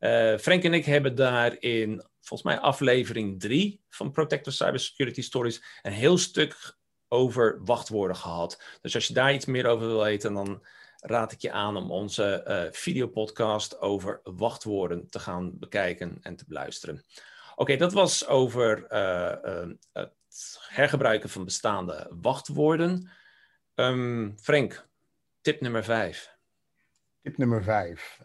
Uh, 0.00 0.36
Frank 0.36 0.64
en 0.64 0.72
ik 0.74 0.84
hebben 0.84 1.14
daar 1.14 1.56
in, 1.60 2.04
volgens 2.20 2.42
mij, 2.42 2.58
aflevering 2.58 3.40
3 3.40 3.80
van 3.88 4.10
Protector 4.10 4.52
Cybersecurity 4.52 5.22
Stories 5.22 5.62
een 5.82 5.92
heel 5.92 6.18
stuk 6.18 6.76
over 7.08 7.60
wachtwoorden 7.64 8.16
gehad. 8.16 8.62
Dus 8.80 8.94
als 8.94 9.06
je 9.06 9.14
daar 9.14 9.34
iets 9.34 9.46
meer 9.46 9.66
over 9.66 9.86
wil 9.86 10.02
weten, 10.02 10.34
dan 10.34 10.66
raad 11.00 11.32
ik 11.32 11.40
je 11.40 11.52
aan 11.52 11.76
om 11.76 11.90
onze 11.90 12.44
uh, 12.48 12.72
videopodcast 12.72 13.80
over 13.80 14.20
wachtwoorden 14.22 15.10
te 15.10 15.18
gaan 15.18 15.58
bekijken 15.58 16.18
en 16.22 16.36
te 16.36 16.44
beluisteren. 16.48 17.04
Oké, 17.54 17.76
dat 17.76 17.92
was 17.92 18.26
over 18.26 18.86
uh, 18.92 20.04
hergebruiken 20.68 21.28
van 21.28 21.44
bestaande 21.44 22.10
wachtwoorden. 22.20 23.10
Um, 23.74 24.34
Frank, 24.40 24.88
tip 25.40 25.60
nummer 25.60 25.84
5. 25.84 26.36
Tip 27.22 27.36
nummer 27.36 27.62
vijf. 27.62 28.20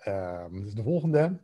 Dus 0.52 0.74
de 0.74 0.84
volgende. 0.84 1.40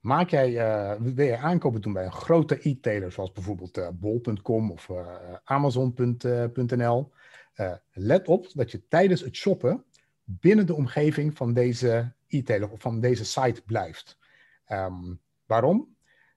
Maak 0.00 0.30
jij, 0.30 0.50
uh, 0.50 0.94
wil 1.00 1.26
je 1.26 1.36
aankopen 1.36 1.80
doen 1.80 1.92
bij 1.92 2.04
een 2.04 2.12
grote 2.12 2.58
e-tailer, 2.68 3.12
zoals 3.12 3.32
bijvoorbeeld 3.32 3.78
uh, 3.78 3.88
bol.com 3.92 4.70
of 4.70 4.88
uh, 4.88 5.06
amazon.nl? 5.44 7.12
let 7.92 8.28
op 8.28 8.46
dat 8.54 8.70
je 8.70 8.88
tijdens 8.88 9.20
het 9.20 9.36
shoppen 9.36 9.84
binnen 10.24 10.66
de 10.66 10.74
omgeving 10.74 11.36
van 11.36 11.52
deze 11.52 12.12
e-tailer 12.26 12.70
of 12.70 12.80
van 12.80 13.00
deze 13.00 13.24
site 13.24 13.62
blijft. 13.62 14.18
Um, 14.68 15.20
waarom? 15.46 15.93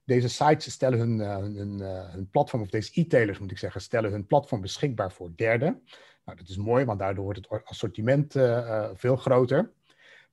Deze 0.08 0.30
sites 0.30 0.74
stellen 0.74 1.00
hun, 1.00 1.20
hun, 1.56 1.80
hun 2.12 2.30
platform, 2.30 2.62
of 2.62 2.70
deze 2.70 3.02
e-tailers 3.02 3.40
moet 3.40 3.52
ik 3.52 3.58
zeggen, 3.58 3.82
stellen 3.82 4.12
hun 4.12 4.26
platform 4.26 4.62
beschikbaar 4.62 5.12
voor 5.12 5.32
derden. 5.36 5.82
Nou, 6.26 6.38
dat 6.38 6.48
is 6.48 6.58
mooi, 6.58 6.86
want 6.86 7.00
daardoor 7.00 7.24
wordt 7.24 7.40
het 7.50 7.66
assortiment 7.66 8.36
veel 8.94 9.16
groter. 9.16 9.72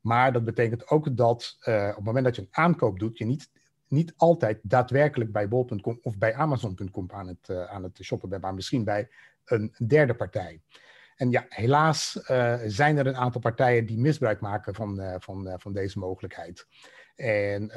Maar 0.00 0.32
dat 0.32 0.44
betekent 0.44 0.88
ook 0.88 1.16
dat 1.16 1.56
op 1.58 1.64
het 1.72 2.04
moment 2.04 2.24
dat 2.24 2.36
je 2.36 2.42
een 2.42 2.48
aankoop 2.50 2.98
doet, 2.98 3.18
je 3.18 3.24
niet, 3.24 3.50
niet 3.88 4.14
altijd 4.16 4.58
daadwerkelijk 4.62 5.32
bij 5.32 5.48
bol.com 5.48 5.98
of 6.02 6.18
bij 6.18 6.34
amazon.com 6.34 7.10
aan, 7.12 7.26
het, 7.26 7.50
aan 7.68 7.82
het 7.82 7.98
shoppen 8.02 8.28
bent, 8.28 8.42
maar 8.42 8.54
misschien 8.54 8.84
bij 8.84 9.08
een 9.44 9.74
derde 9.86 10.14
partij. 10.14 10.60
En 11.16 11.30
ja, 11.30 11.46
helaas 11.48 12.12
zijn 12.66 12.96
er 12.96 13.06
een 13.06 13.16
aantal 13.16 13.40
partijen 13.40 13.86
die 13.86 13.98
misbruik 13.98 14.40
maken 14.40 14.74
van, 14.74 15.16
van, 15.18 15.54
van 15.56 15.72
deze 15.72 15.98
mogelijkheid. 15.98 16.66
En 17.14 17.70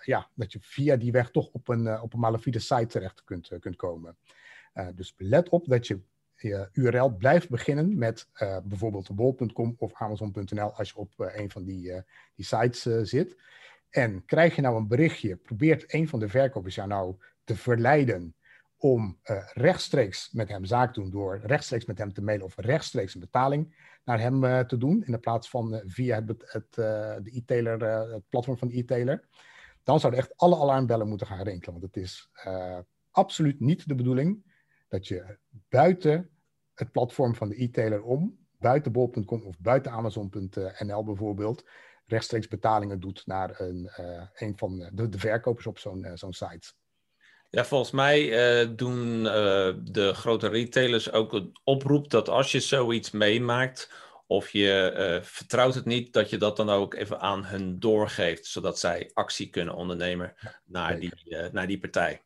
ja, 0.00 0.28
dat 0.34 0.52
je 0.52 0.58
via 0.60 0.96
die 0.96 1.12
weg 1.12 1.30
toch 1.30 1.48
op 1.52 1.68
een, 1.68 2.00
op 2.00 2.12
een 2.12 2.20
malafide 2.20 2.58
site 2.58 2.86
terecht 2.86 3.24
kunt, 3.24 3.50
kunt 3.60 3.76
komen. 3.76 4.16
dus 4.94 5.14
let 5.16 5.48
op 5.48 5.66
dat 5.66 5.86
je 5.86 6.00
je 6.36 6.68
URL 6.72 7.16
blijft 7.16 7.48
beginnen 7.48 7.98
met 7.98 8.28
bijvoorbeeld 8.64 9.14
bol.com 9.14 9.74
of 9.78 9.92
amazon.nl 9.94 10.72
als 10.72 10.88
je 10.88 10.96
op 10.96 11.12
een 11.16 11.50
van 11.50 11.64
die, 11.64 11.92
die 12.34 12.44
sites 12.44 12.82
zit. 13.08 13.36
En 13.90 14.24
krijg 14.24 14.56
je 14.56 14.62
nou 14.62 14.76
een 14.76 14.88
berichtje, 14.88 15.36
probeert 15.36 15.94
een 15.94 16.08
van 16.08 16.18
de 16.20 16.28
verkopers 16.28 16.74
jou 16.74 16.88
nou 16.88 17.16
te 17.44 17.56
verleiden 17.56 18.34
om 18.76 19.18
rechtstreeks 19.52 20.30
met 20.32 20.48
hem 20.48 20.64
zaak 20.64 20.92
te 20.92 21.00
doen 21.00 21.10
door 21.10 21.40
rechtstreeks 21.42 21.84
met 21.84 21.98
hem 21.98 22.12
te 22.12 22.22
mailen 22.22 22.46
of 22.46 22.56
rechtstreeks 22.56 23.14
een 23.14 23.20
betaling 23.20 23.74
naar 24.04 24.20
hem 24.20 24.44
uh, 24.44 24.60
te 24.60 24.76
doen, 24.76 25.04
in 25.04 25.12
de 25.12 25.18
plaats 25.18 25.50
van 25.50 25.74
uh, 25.74 25.80
via 25.84 26.24
het, 26.24 26.44
het, 26.52 26.74
de 27.24 27.30
e-tailer, 27.32 27.80
het 28.12 28.28
platform 28.28 28.58
van 28.58 28.68
de 28.68 28.76
e-tailer, 28.76 29.28
dan 29.82 30.00
zouden 30.00 30.20
echt 30.20 30.36
alle 30.36 30.56
alarmbellen 30.56 31.08
moeten 31.08 31.26
gaan 31.26 31.42
rinkelen. 31.42 31.80
Want 31.80 31.94
het 31.94 32.02
is 32.02 32.30
absoluut 33.10 33.60
niet 33.60 33.88
de 33.88 33.94
bedoeling 33.94 34.52
dat 34.88 35.06
je 35.06 35.38
buiten 35.68 36.30
het 36.74 36.92
platform 36.92 37.34
van 37.34 37.48
de 37.48 37.62
e-tailer 37.62 38.02
om, 38.02 38.38
buiten 38.58 38.92
bol.com 38.92 39.42
of 39.42 39.58
buiten 39.58 39.92
amazon.nl 39.92 41.04
bijvoorbeeld, 41.04 41.64
rechtstreeks 42.06 42.48
betalingen 42.48 43.00
doet 43.00 43.26
naar 43.26 43.60
een, 43.60 43.90
een 44.34 44.58
van 44.58 44.90
de, 44.92 45.08
de 45.08 45.18
verkopers 45.18 45.66
op 45.66 45.78
zo'n 45.78 46.06
zo'n 46.14 46.32
site. 46.32 46.72
Ja, 47.54 47.64
volgens 47.64 47.90
mij 47.90 48.22
uh, 48.62 48.68
doen 48.76 49.24
uh, 49.24 49.72
de 49.82 50.10
grote 50.14 50.48
retailers 50.48 51.12
ook 51.12 51.32
een 51.32 51.56
oproep 51.64 52.10
dat 52.10 52.28
als 52.28 52.52
je 52.52 52.60
zoiets 52.60 53.10
meemaakt 53.10 53.92
of 54.26 54.50
je 54.50 54.94
uh, 54.96 55.26
vertrouwt 55.26 55.74
het 55.74 55.84
niet, 55.84 56.12
dat 56.12 56.30
je 56.30 56.38
dat 56.38 56.56
dan 56.56 56.70
ook 56.70 56.94
even 56.94 57.20
aan 57.20 57.44
hun 57.44 57.78
doorgeeft, 57.80 58.46
zodat 58.46 58.78
zij 58.78 59.10
actie 59.12 59.50
kunnen 59.50 59.74
ondernemen 59.74 60.34
naar, 60.64 61.00
die, 61.00 61.12
naar 61.52 61.66
die 61.66 61.78
partij. 61.78 62.22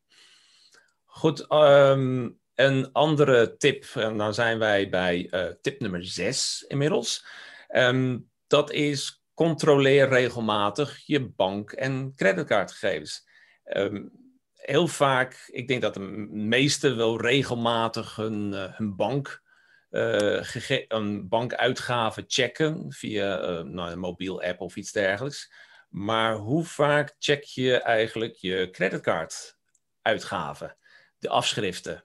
Goed, 1.05 1.53
um, 1.53 2.39
een 2.55 2.93
andere 2.93 3.57
tip, 3.57 3.85
en 3.95 4.17
dan 4.17 4.35
zijn 4.35 4.59
wij 4.59 4.89
bij 4.89 5.31
tip 5.61 5.81
nummer 5.81 6.05
6 6.05 6.65
inmiddels. 6.69 7.27
Um, 7.71 8.31
dat 8.47 8.71
is 8.71 9.23
controleer 9.35 10.09
regelmatig 10.09 11.03
je 11.07 11.29
bank- 11.29 11.73
en 11.73 12.13
creditcardgegevens. 12.17 13.29
Um, 13.65 14.28
heel 14.69 14.89
vaak, 14.89 15.49
ik 15.51 15.69
denk 15.69 15.83
dat 15.83 15.95
de 15.95 16.01
meesten 16.31 16.97
wel 16.97 17.21
regelmatig 17.21 18.17
hun, 18.17 18.53
uh, 18.53 18.77
hun 18.77 18.97
bank, 18.97 19.43
uh, 19.91 20.55
een 20.89 21.29
bankuitgave 21.29 22.25
checken 22.27 22.87
via 22.89 23.43
uh, 23.43 23.61
nou, 23.61 23.91
een 23.91 23.99
mobiel 23.99 24.43
app 24.43 24.61
of 24.61 24.77
iets 24.77 24.93
dergelijks. 24.93 25.53
Maar 25.89 26.35
hoe 26.35 26.65
vaak 26.65 27.15
check 27.19 27.43
je 27.43 27.77
eigenlijk 27.77 28.35
je 28.35 28.69
creditcarduitgaven, 28.71 30.77
de 31.19 31.29
afschriften? 31.29 32.05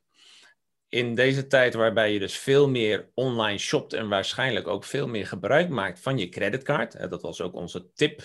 In 0.89 1.15
deze 1.15 1.47
tijd 1.47 1.73
waarbij 1.73 2.13
je 2.13 2.19
dus 2.19 2.37
veel 2.37 2.69
meer 2.69 3.09
online 3.13 3.57
shopt 3.57 3.93
en 3.93 4.09
waarschijnlijk 4.09 4.67
ook 4.67 4.83
veel 4.83 5.07
meer 5.07 5.27
gebruik 5.27 5.69
maakt 5.69 5.99
van 5.99 6.17
je 6.17 6.29
creditcard, 6.29 7.09
dat 7.09 7.21
was 7.21 7.41
ook 7.41 7.53
onze 7.53 7.93
tip, 7.93 8.21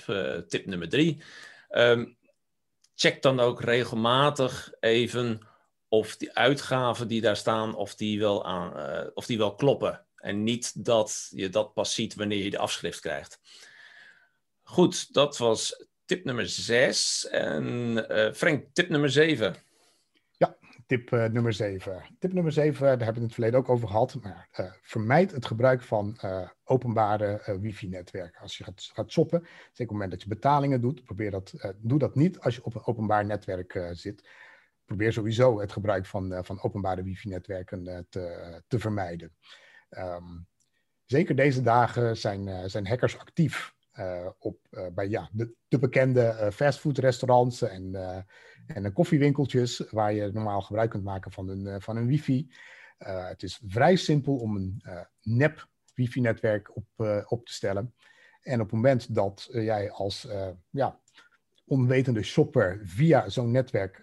tip 0.49 0.66
nummer 0.66 0.88
drie. 0.88 1.23
Um, 1.71 2.17
check 2.99 3.23
dan 3.23 3.40
ook 3.40 3.61
regelmatig 3.62 4.73
even 4.81 5.40
of 5.88 6.17
die 6.17 6.33
uitgaven 6.33 7.09
die 7.09 7.21
daar 7.21 7.37
staan, 7.37 7.75
of 7.75 7.95
die 7.95 8.19
wel, 8.19 8.45
aan, 8.45 8.76
uh, 8.76 9.07
of 9.14 9.26
die 9.26 9.38
wel 9.38 9.55
kloppen. 9.55 10.05
En 10.17 10.43
niet 10.43 10.85
dat 10.85 11.28
je 11.31 11.49
dat 11.49 11.75
pas 11.75 11.95
ziet 11.95 12.14
wanneer 12.14 12.45
je 12.45 12.50
de 12.50 12.59
afschrift 12.59 13.00
krijgt. 13.00 13.40
Goed, 14.62 15.12
dat 15.14 15.38
was 15.38 15.87
tip 16.05 16.25
nummer 16.25 16.49
6. 16.49 17.26
En 17.28 17.64
uh, 18.11 18.33
Frank, 18.33 18.64
tip 18.73 18.88
nummer 18.88 19.11
7 19.11 19.55
tip 20.88 21.11
uh, 21.11 21.25
nummer 21.25 21.52
7. 21.52 22.02
Tip 22.18 22.33
nummer 22.33 22.52
7, 22.52 22.80
daar 22.80 22.88
hebben 22.88 22.99
we 22.99 23.07
het 23.07 23.16
in 23.16 23.23
het 23.23 23.35
verleden 23.35 23.59
ook 23.59 23.68
over 23.68 23.88
gehad. 23.88 24.18
Maar 24.23 24.49
uh, 24.61 24.73
vermijd 24.83 25.30
het 25.30 25.47
gebruik 25.47 25.83
van 25.83 26.18
uh, 26.25 26.49
openbare 26.64 27.59
wifi-netwerken. 27.61 28.40
Als 28.40 28.59
je 28.59 28.64
gaat, 28.64 29.11
shoppen, 29.11 29.40
zeker 29.40 29.52
op 29.71 29.78
het 29.78 29.90
moment 29.90 30.11
dat 30.11 30.23
je 30.23 30.28
betalingen 30.28 30.80
doet, 30.80 31.04
probeer 31.04 31.30
dat, 31.30 31.75
doe 31.76 31.99
dat 31.99 32.14
niet 32.14 32.40
als 32.40 32.54
je 32.54 32.64
op 32.64 32.75
een 32.75 32.87
openbaar 32.87 33.25
netwerk 33.25 33.88
zit. 33.92 34.28
Probeer 34.85 35.12
sowieso 35.12 35.61
het 35.61 35.73
gebruik 35.73 36.07
van, 36.07 36.45
van 36.45 36.62
openbare 36.62 37.02
wifi-netwerken 37.02 38.07
te, 38.09 38.62
te 38.66 38.78
vermijden. 38.78 39.37
Um, 39.90 40.47
zeker 41.04 41.37
deze 41.37 41.62
dagen 41.62 42.16
zijn, 42.16 42.71
zijn 42.71 42.87
hackers 42.87 43.18
actief 43.18 43.76
op, 44.38 44.59
bij 44.95 45.09
ja, 45.09 45.28
de, 45.33 45.52
de 45.69 45.78
bekende 45.78 46.50
fastfoodrestaurants 46.52 47.62
en 47.62 47.95
en 48.69 48.93
koffiewinkeltjes 48.93 49.83
waar 49.90 50.12
je 50.12 50.31
normaal 50.33 50.61
gebruik 50.61 50.90
kunt 50.90 51.05
maken 51.05 51.33
van 51.33 51.49
een, 51.49 51.67
eh, 51.67 51.76
van 51.78 51.97
een 51.97 52.07
wifi. 52.07 52.50
Uh, 52.99 53.28
het 53.28 53.43
is 53.43 53.61
vrij 53.67 53.97
simpel 53.97 54.37
om 54.37 54.57
een 54.57 54.83
uh, 54.87 55.00
nep 55.23 55.69
wifi-netwerk 55.95 56.76
op, 56.76 56.87
uh, 56.97 57.25
op 57.26 57.47
te 57.47 57.52
stellen. 57.52 57.95
En 58.43 58.61
op 58.61 58.67
het 58.67 58.75
moment 58.75 59.14
dat 59.14 59.49
jij 59.50 59.90
als 59.90 60.28
ja, 60.71 61.00
onwetende 61.64 62.23
shopper 62.23 62.81
via 62.83 63.28
zo'n 63.28 63.50
netwerk 63.50 64.00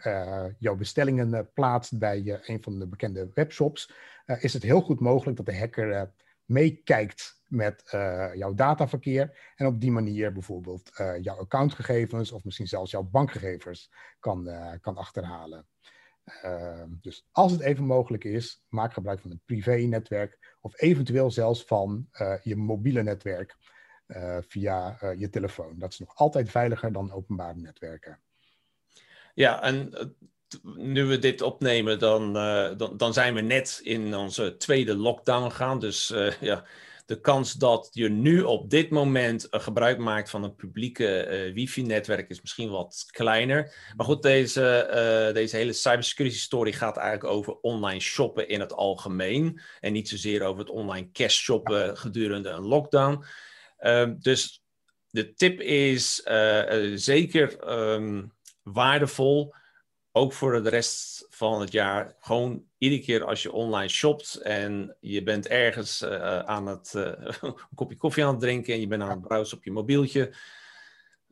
jouw 0.60 0.76
bestellingen 0.76 1.52
plaatst 1.54 1.98
bij 1.98 2.40
een 2.42 2.64
van 2.64 2.80
de 2.80 2.88
bekende 2.88 3.30
webshops, 3.34 3.92
is 4.40 4.54
het 4.54 4.64
heel 4.64 4.82
goed 4.82 5.00
mogelijk 5.00 5.38
dat 5.38 5.46
de 5.46 5.58
hacker 5.58 6.12
meekijkt 6.46 7.35
met 7.48 7.92
uh, 7.96 8.34
jouw 8.34 8.54
dataverkeer 8.54 9.52
en 9.56 9.66
op 9.66 9.82
die 9.82 9.92
manier 9.92 10.32
bijvoorbeeld 10.32 10.92
uh, 11.00 11.22
jouw 11.22 11.38
accountgegevens 11.38 12.32
of 12.32 12.44
misschien 12.44 12.68
zelfs 12.68 12.92
jouw 12.92 13.04
bankgegevens 13.04 13.92
kan, 14.20 14.48
uh, 14.48 14.72
kan 14.82 14.98
achterhalen. 14.98 15.68
Ehm, 16.26 16.90
dus 17.02 17.28
als 17.32 17.52
het 17.52 17.62
even 17.62 17.84
mogelijk 17.84 18.24
is, 18.24 18.64
maak 18.70 18.94
gebruik 18.94 19.20
van 19.20 19.32
een 19.32 19.42
privé-netwerk 19.46 20.56
of 20.62 20.82
eventueel 20.82 21.32
zelfs 21.32 21.64
van 21.64 22.10
je 22.44 22.56
mobiele 22.56 23.04
netwerk 23.04 23.56
via 24.40 24.98
je 25.18 25.30
telefoon. 25.30 25.80
Dat 25.80 25.92
is 25.92 26.00
nog 26.00 26.16
altijd 26.16 26.50
veiliger 26.50 26.92
dan 26.92 27.12
openbare 27.12 27.58
netwerken. 27.58 28.20
Ja, 29.34 29.62
en 29.62 29.94
nu 30.76 31.06
we 31.06 31.20
dit 31.20 31.42
opnemen, 31.42 32.00
dan, 32.00 32.34
dan, 32.78 32.98
dan, 32.98 33.14
zijn 33.14 33.34
we 33.34 33.42
net 33.42 33.80
in 33.84 34.16
onze 34.16 34.58
tweede 34.58 34.96
lockdown 34.96 35.50
gaan. 35.50 35.80
Dus 35.80 36.14
ja, 36.40 36.66
de 37.06 37.22
kans 37.22 37.54
dat 37.54 37.90
je 37.92 38.10
nu 38.10 38.42
op 38.42 38.70
dit 38.70 38.90
moment 38.90 39.48
gebruik 39.50 39.98
maakt 39.98 40.30
van 40.30 40.44
een 40.44 40.56
publieke 40.56 41.28
uh, 41.48 41.54
wifi-netwerk 41.54 42.30
is 42.30 42.42
misschien 42.42 42.70
wat 42.70 43.06
kleiner. 43.08 43.92
Maar 43.96 44.06
goed, 44.06 44.22
deze, 44.22 44.88
uh, 45.28 45.34
deze 45.34 45.56
hele 45.56 45.74
cybersecurity 45.74 46.38
story 46.38 46.72
gaat 46.72 46.98
eigenlijk 46.98 47.36
over 47.36 47.60
online 47.62 48.00
shoppen 48.00 48.48
in 48.48 48.60
het 48.60 48.74
algemeen. 48.74 49.62
En 49.80 49.94
niet 49.94 50.10
zozeer 50.10 50.44
over 50.44 50.60
het 50.60 50.70
online 50.70 51.12
cash 51.12 51.38
shoppen 51.38 51.98
gedurende 51.98 52.50
een 52.50 52.66
lockdown. 52.66 53.26
Uh, 53.80 54.12
dus 54.20 54.64
de 55.10 55.34
tip 55.34 55.62
is 55.62 56.16
zeker 56.94 57.72
um, 57.94 58.34
waardevol 58.64 59.54
ook 60.18 60.34
voor 60.34 60.64
de 60.64 60.70
rest 60.70 61.26
van 61.30 61.62
het 61.62 61.72
jaar, 61.72 62.16
gewoon 62.20 62.66
iedere 62.78 63.02
keer 63.02 63.24
als 63.24 63.44
je 63.44 63.52
online 63.52 63.90
shopt 63.90 64.36
en 64.36 64.96
je 65.00 65.24
bent 65.24 65.48
ergens 65.48 66.02
uh, 66.02 66.40
aan 66.40 66.68
het 66.68 66.94
uh, 66.96 67.04
een 67.42 67.56
kopje 67.76 67.98
koffie 67.98 68.26
aan 68.26 68.32
het 68.32 68.40
drinken 68.40 68.74
en 68.74 68.80
je 68.80 68.88
bent 68.88 69.02
aan 69.02 69.10
het 69.10 69.22
browsen 69.22 69.58
op 69.58 69.64
je 69.64 69.72
mobieltje. 69.72 70.34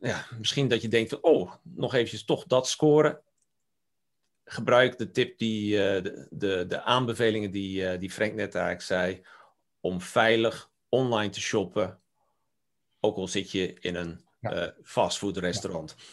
Ja, 0.00 0.26
misschien 0.38 0.68
dat 0.68 0.82
je 0.82 0.88
denkt, 0.88 1.20
oh, 1.20 1.52
nog 1.62 1.94
eventjes 1.94 2.24
toch 2.24 2.44
dat 2.44 2.68
scoren. 2.68 3.20
Gebruik 4.44 4.98
de 4.98 5.10
tip, 5.10 5.38
die, 5.38 5.72
uh, 5.72 5.78
de, 6.02 6.26
de, 6.30 6.64
de, 6.68 6.82
aanbevelingen 6.82 7.50
die, 7.50 7.98
die 7.98 8.10
Frank 8.10 8.34
net 8.34 8.54
eigenlijk 8.54 8.84
zei, 8.84 9.22
om 9.80 10.00
veilig 10.00 10.70
online 10.88 11.30
te 11.30 11.40
shoppen, 11.40 11.98
ook 13.00 13.16
al 13.16 13.28
zit 13.28 13.50
je 13.50 13.74
in 13.80 13.94
een 13.94 14.24
fastfood 14.82 15.36
restaurant. 15.36 15.94
Ja. 15.98 16.04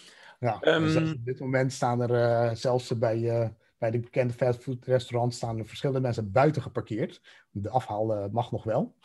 Ja, 0.42 0.60
um, 0.62 1.12
op 1.12 1.26
dit 1.26 1.40
moment 1.40 1.74
staan 1.74 2.02
er 2.02 2.10
uh, 2.12 2.56
zelfs 2.56 2.98
bij, 2.98 3.18
uh, 3.18 3.48
bij 3.78 3.92
de 3.92 4.00
bekende 4.00 4.34
fastfoodrestaurants 4.34 5.38
staan 5.38 5.60
er 5.60 5.66
verschillende 5.66 6.02
mensen 6.02 6.32
buiten 6.32 6.62
geparkeerd. 6.62 7.22
De 7.52 7.70
afhaal 7.70 8.18
uh, 8.18 8.26
mag 8.32 8.52
nog 8.52 8.64
wel. 8.64 8.96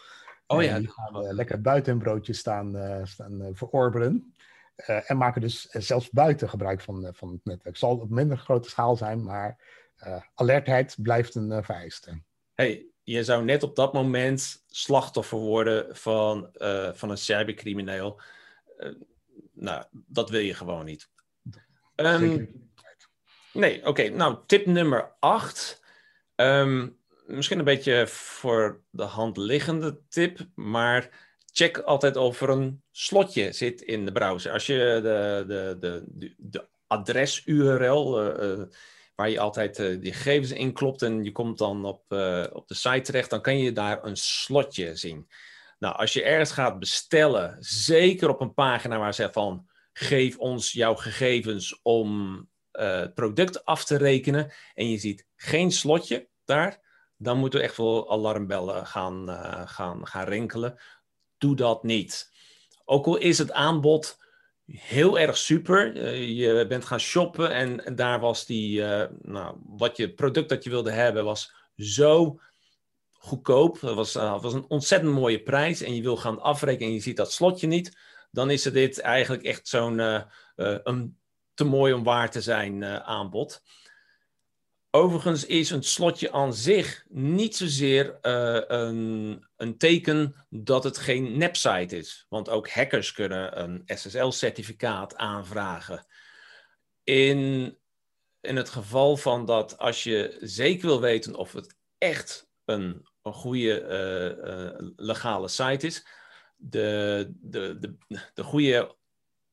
Oh 0.46 0.62
ja. 0.62 0.78
Die 0.78 0.90
gaan 0.90 1.34
lekker 1.34 1.60
buiten 1.60 1.92
hun 1.92 2.02
broodjes 2.02 2.38
staan, 2.38 3.00
staan 3.06 3.50
verorberen. 3.52 4.34
en 4.76 5.16
maken 5.16 5.40
dus 5.40 5.62
zelfs 5.62 6.10
buiten 6.10 6.48
gebruik 6.48 6.80
van, 6.80 7.08
van 7.12 7.28
het 7.32 7.44
netwerk. 7.44 7.64
Het 7.64 7.78
zal 7.78 7.96
op 7.96 8.10
minder 8.10 8.38
grote 8.38 8.68
schaal 8.68 8.96
zijn, 8.96 9.24
maar 9.24 9.60
alertheid 10.34 10.96
blijft 10.98 11.34
een 11.34 11.64
vereiste. 11.64 12.22
Hey, 12.54 12.86
je 13.02 13.24
zou 13.24 13.44
net 13.44 13.62
op 13.62 13.76
dat 13.76 13.92
moment 13.92 14.64
slachtoffer 14.66 15.38
worden 15.38 15.96
van, 15.96 16.48
van 16.92 17.10
een 17.10 17.18
cybercrimineel. 17.18 18.20
nou, 19.52 19.84
dat 19.90 20.30
wil 20.30 20.40
je 20.40 20.54
gewoon 20.54 20.84
niet. 20.84 21.08
Um, 21.96 22.48
nee, 23.52 23.86
oké. 23.86 24.08
Nou, 24.08 24.38
tip 24.46 24.66
nummer 24.66 25.12
8. 25.18 25.80
Um, 26.36 26.46
ehm, 26.46 26.88
misschien 27.26 27.58
een 27.58 27.64
beetje 27.64 28.06
voor 28.06 28.80
de 28.90 29.02
hand 29.02 29.36
liggende 29.36 30.00
tip, 30.08 30.38
maar 30.54 31.10
check 31.52 31.78
altijd 31.78 32.16
of 32.16 32.40
er 32.40 32.48
een 32.48 32.82
slotje 32.90 33.52
zit 33.52 33.80
in 33.80 34.04
de 34.04 34.12
browser. 34.12 34.52
Als 34.52 34.66
je 34.66 35.00
de, 35.02 35.44
de, 35.46 35.76
de, 35.80 36.34
de, 36.36 36.68
adres-URL, 36.86 38.10
waar 39.14 39.30
je 39.30 39.40
altijd 39.40 39.76
die 39.76 40.12
gegevens 40.12 40.50
in 40.50 40.72
klopt 40.72 41.02
en 41.02 41.24
je 41.24 41.32
komt 41.32 41.58
dan 41.58 41.84
op, 41.84 42.02
op 42.52 42.68
de 42.68 42.74
site 42.74 43.00
terecht, 43.00 43.30
dan 43.30 43.40
kan 43.40 43.58
je 43.58 43.72
daar 43.72 44.04
een 44.04 44.16
slotje 44.16 44.96
zien. 44.96 45.28
Nou, 45.78 45.96
als 45.96 46.12
je 46.12 46.22
ergens 46.22 46.52
gaat 46.52 46.78
bestellen, 46.78 47.56
zeker 47.60 48.28
op 48.28 48.40
een 48.40 48.54
pagina 48.54 48.98
waar 48.98 49.14
ze 49.14 49.28
van 49.32 49.68
geef 49.98 50.38
ons 50.38 50.72
jouw 50.72 50.94
gegevens 50.94 51.80
om 51.82 52.40
het 52.70 53.14
product 53.14 53.64
af 53.64 53.84
te 53.84 53.96
rekenen 53.96 54.52
en 54.74 54.90
je 54.90 54.98
ziet 54.98 55.26
geen 55.36 55.72
slotje 55.72 56.28
daar, 56.44 56.80
dan 57.16 57.38
moeten 57.38 57.58
we 57.58 57.64
echt 57.64 57.76
wel 57.76 58.10
alarmbellen 58.10 58.86
gaan, 58.86 59.30
uh, 59.30 59.62
gaan, 59.64 60.06
gaan 60.06 60.28
rinkelen. 60.28 60.78
Doe 61.38 61.56
dat 61.56 61.82
niet. 61.82 62.32
Ook 62.84 63.06
al 63.06 63.16
is 63.16 63.38
het 63.38 63.52
aanbod 63.52 64.18
heel 64.66 65.18
erg 65.18 65.36
super. 65.36 65.96
Uh, 65.96 66.28
je 66.38 66.66
bent 66.66 66.84
gaan 66.84 67.00
shoppen 67.00 67.50
en, 67.50 67.94
daar 67.94 68.20
was 68.20 68.46
die, 68.46 68.82
nou, 69.22 69.56
wat 69.66 69.96
je 69.96 70.14
product 70.14 70.48
dat 70.48 70.64
je 70.64 70.70
wilde 70.70 70.90
hebben, 70.90 71.24
was 71.24 71.52
zo 71.76 72.40
goedkoop. 73.12 73.80
Dat 73.80 73.94
was, 73.94 74.12
was 74.14 74.52
een 74.52 74.68
ontzettend 74.68 75.12
mooie 75.12 75.42
prijs. 75.42 75.82
En 75.82 75.94
je 75.94 76.02
wil 76.02 76.16
gaan 76.16 76.40
afrekenen 76.40 76.88
en 76.88 76.94
je 76.94 77.00
ziet 77.00 77.16
dat 77.16 77.32
slotje 77.32 77.66
niet. 77.66 77.96
Dan 78.36 78.50
is 78.50 78.62
dit 78.62 79.00
eigenlijk 79.00 79.42
echt 79.42 79.68
zo'n 79.68 79.98
uh, 79.98 80.22
een 80.54 81.18
te 81.54 81.64
mooi 81.64 81.92
om 81.92 82.04
waar 82.04 82.30
te 82.30 82.40
zijn 82.40 82.84
aanbod. 82.84 83.62
Overigens 84.90 85.46
is 85.46 85.70
een 85.70 85.82
slotje 85.82 86.32
aan 86.32 86.54
zich 86.54 87.04
niet 87.08 87.56
zozeer 87.56 88.18
een, 88.20 89.46
een 89.56 89.78
teken 89.78 90.46
dat 90.48 90.84
het 90.84 90.98
geen 90.98 91.38
nepsite 91.38 91.96
is. 91.96 92.26
Want 92.28 92.48
ook 92.48 92.70
hackers 92.70 93.12
kunnen 93.12 93.60
een 93.60 93.82
SSL-certificaat 93.84 95.16
aanvragen. 95.16 96.06
In, 97.04 97.38
in 98.40 98.56
het 98.56 98.68
geval 98.68 99.16
van 99.16 99.44
dat 99.44 99.78
als 99.78 100.02
je 100.02 100.36
zeker 100.40 100.86
wil 100.86 101.00
weten 101.00 101.34
of 101.34 101.52
het 101.52 101.76
echt 101.98 102.48
een 102.64 103.06
goede 103.32 103.80
eh, 103.80 104.66
eh, 104.66 104.74
legale 104.96 105.48
site 105.48 105.86
is. 105.86 106.06
De, 106.56 107.32
de, 107.40 107.78
de, 107.78 107.96
de 108.34 108.42
goede 108.42 108.96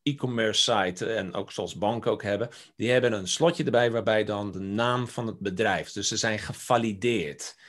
e-commerce 0.03 0.61
site 0.61 1.13
en 1.13 1.33
ook 1.33 1.51
zoals 1.51 1.77
banken 1.77 2.11
ook 2.11 2.23
hebben, 2.23 2.49
die 2.75 2.91
hebben 2.91 3.13
een 3.13 3.27
slotje 3.27 3.63
erbij 3.63 3.91
waarbij 3.91 4.23
dan 4.23 4.51
de 4.51 4.59
naam 4.59 5.07
van 5.07 5.27
het 5.27 5.39
bedrijf, 5.39 5.91
dus 5.91 6.07
ze 6.07 6.17
zijn 6.17 6.39
gevalideerd. 6.39 7.59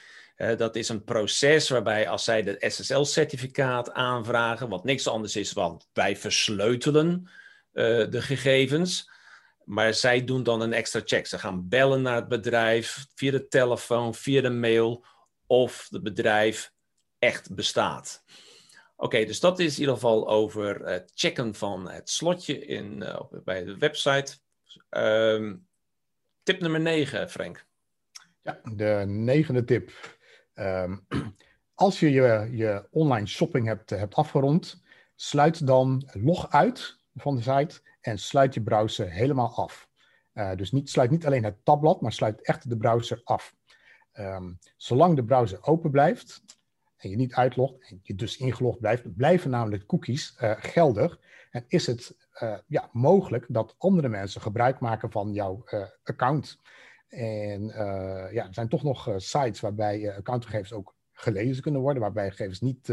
dat 0.57 0.77
is 0.77 0.89
een 0.89 1.05
proces 1.05 1.69
waarbij 1.69 2.09
als 2.09 2.25
zij 2.25 2.43
de 2.43 2.57
SSL-certificaat 2.59 3.93
aanvragen, 3.93 4.69
wat 4.69 4.85
niks 4.85 5.09
anders 5.09 5.37
is, 5.37 5.53
want 5.53 5.89
wij 5.93 6.17
versleutelen 6.17 7.29
uh, 7.73 8.11
de 8.11 8.23
gegevens, 8.23 9.11
maar 9.65 9.95
zij 9.95 10.25
doen 10.25 10.43
dan 10.43 10.61
een 10.61 10.73
extra 10.73 11.01
check. 11.05 11.27
Ze 11.27 11.39
gaan 11.39 11.69
bellen 11.69 12.03
naar 12.03 12.17
het 12.17 12.29
bedrijf 12.29 13.07
via 13.15 13.31
de 13.31 13.49
telefoon, 13.49 14.15
via 14.15 14.41
de 14.41 14.51
mail 14.51 15.05
of 15.47 15.87
het 15.91 16.03
bedrijf 16.03 16.73
echt 17.19 17.55
bestaat. 17.55 18.25
Oké, 19.05 19.25
dus 19.25 19.41
dat 19.41 19.59
is 19.59 19.75
in 19.75 19.81
ieder 19.81 19.95
geval 19.95 20.29
over 20.29 20.87
het 20.87 21.13
checken 21.15 21.55
van 21.55 21.91
het 21.91 22.11
slotje 22.11 22.67
in, 22.67 23.03
uh, 23.03 23.21
bij 23.45 23.65
de 23.65 23.77
website. 23.79 24.37
Um, 24.91 25.67
tip 26.43 26.61
nummer 26.61 26.81
9, 26.81 27.31
Frank. 27.31 27.67
Ja, 28.43 28.61
de 28.63 29.05
negende 29.07 29.65
tip. 29.65 30.19
Um, 30.55 31.07
als 31.75 32.01
je, 32.01 32.11
je 32.11 32.49
je 32.53 32.87
online 32.91 33.27
shopping 33.27 33.67
hebt, 33.67 33.91
hebt 33.91 34.15
afgerond, 34.15 34.83
sluit 35.15 35.67
dan 35.67 36.11
log 36.13 36.51
uit 36.51 36.99
van 37.15 37.37
de 37.37 37.43
site 37.43 37.81
en 38.01 38.19
sluit 38.19 38.55
je 38.55 38.63
browser 38.63 39.11
helemaal 39.11 39.55
af. 39.57 39.89
Dus 40.57 40.73
niet, 40.73 40.91
sluit 40.91 41.11
niet 41.11 41.27
alleen 41.27 41.45
het 41.45 41.65
tabblad, 41.65 42.01
maar 42.01 42.13
sluit 42.13 42.47
echt 42.47 42.69
de 42.69 42.77
browser 42.77 43.21
af. 43.25 43.55
Um, 44.13 44.59
zolang 44.77 45.17
de 45.17 45.25
browser 45.25 45.59
open 45.63 45.91
blijft 45.91 46.43
en 47.05 47.11
je 47.11 47.17
niet 47.17 47.35
uitlogt 47.35 47.89
en 47.89 48.01
je 48.03 48.15
dus 48.15 48.37
ingelogd 48.37 48.81
blijft, 48.81 49.15
blijven 49.17 49.51
namelijk 49.51 49.87
cookies 49.87 50.37
uh, 50.43 50.53
geldig. 50.59 51.21
En 51.51 51.65
is 51.69 51.87
het 51.87 52.17
uh, 52.43 52.59
ja, 52.67 52.89
mogelijk 52.93 53.47
dat 53.49 53.75
andere 53.79 54.09
mensen 54.09 54.41
gebruik 54.41 54.81
maken 54.81 55.11
van 55.11 55.33
jouw 55.33 55.63
uh, 55.67 55.85
account. 56.05 56.61
En 57.09 57.67
ja, 58.33 58.47
er 58.47 58.55
zijn 58.55 58.69
toch 58.69 58.83
nog 58.83 59.15
sites 59.17 59.61
waarbij 59.61 60.17
accountgegevens 60.17 60.73
ook 60.73 60.95
gelezen 61.13 61.63
kunnen 61.63 61.81
worden, 61.81 62.03
waarbij 62.03 62.31
gegevens 62.31 62.61
niet, 62.61 62.93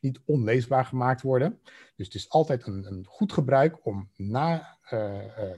niet 0.00 0.20
onleesbaar 0.24 0.84
gemaakt 0.84 1.22
worden. 1.22 1.60
Dus 1.96 2.06
het 2.06 2.14
is 2.14 2.30
altijd 2.30 2.66
een, 2.66 2.86
een 2.86 3.04
goed 3.08 3.32
gebruik 3.32 3.86
om 3.86 4.10
na 4.16 4.78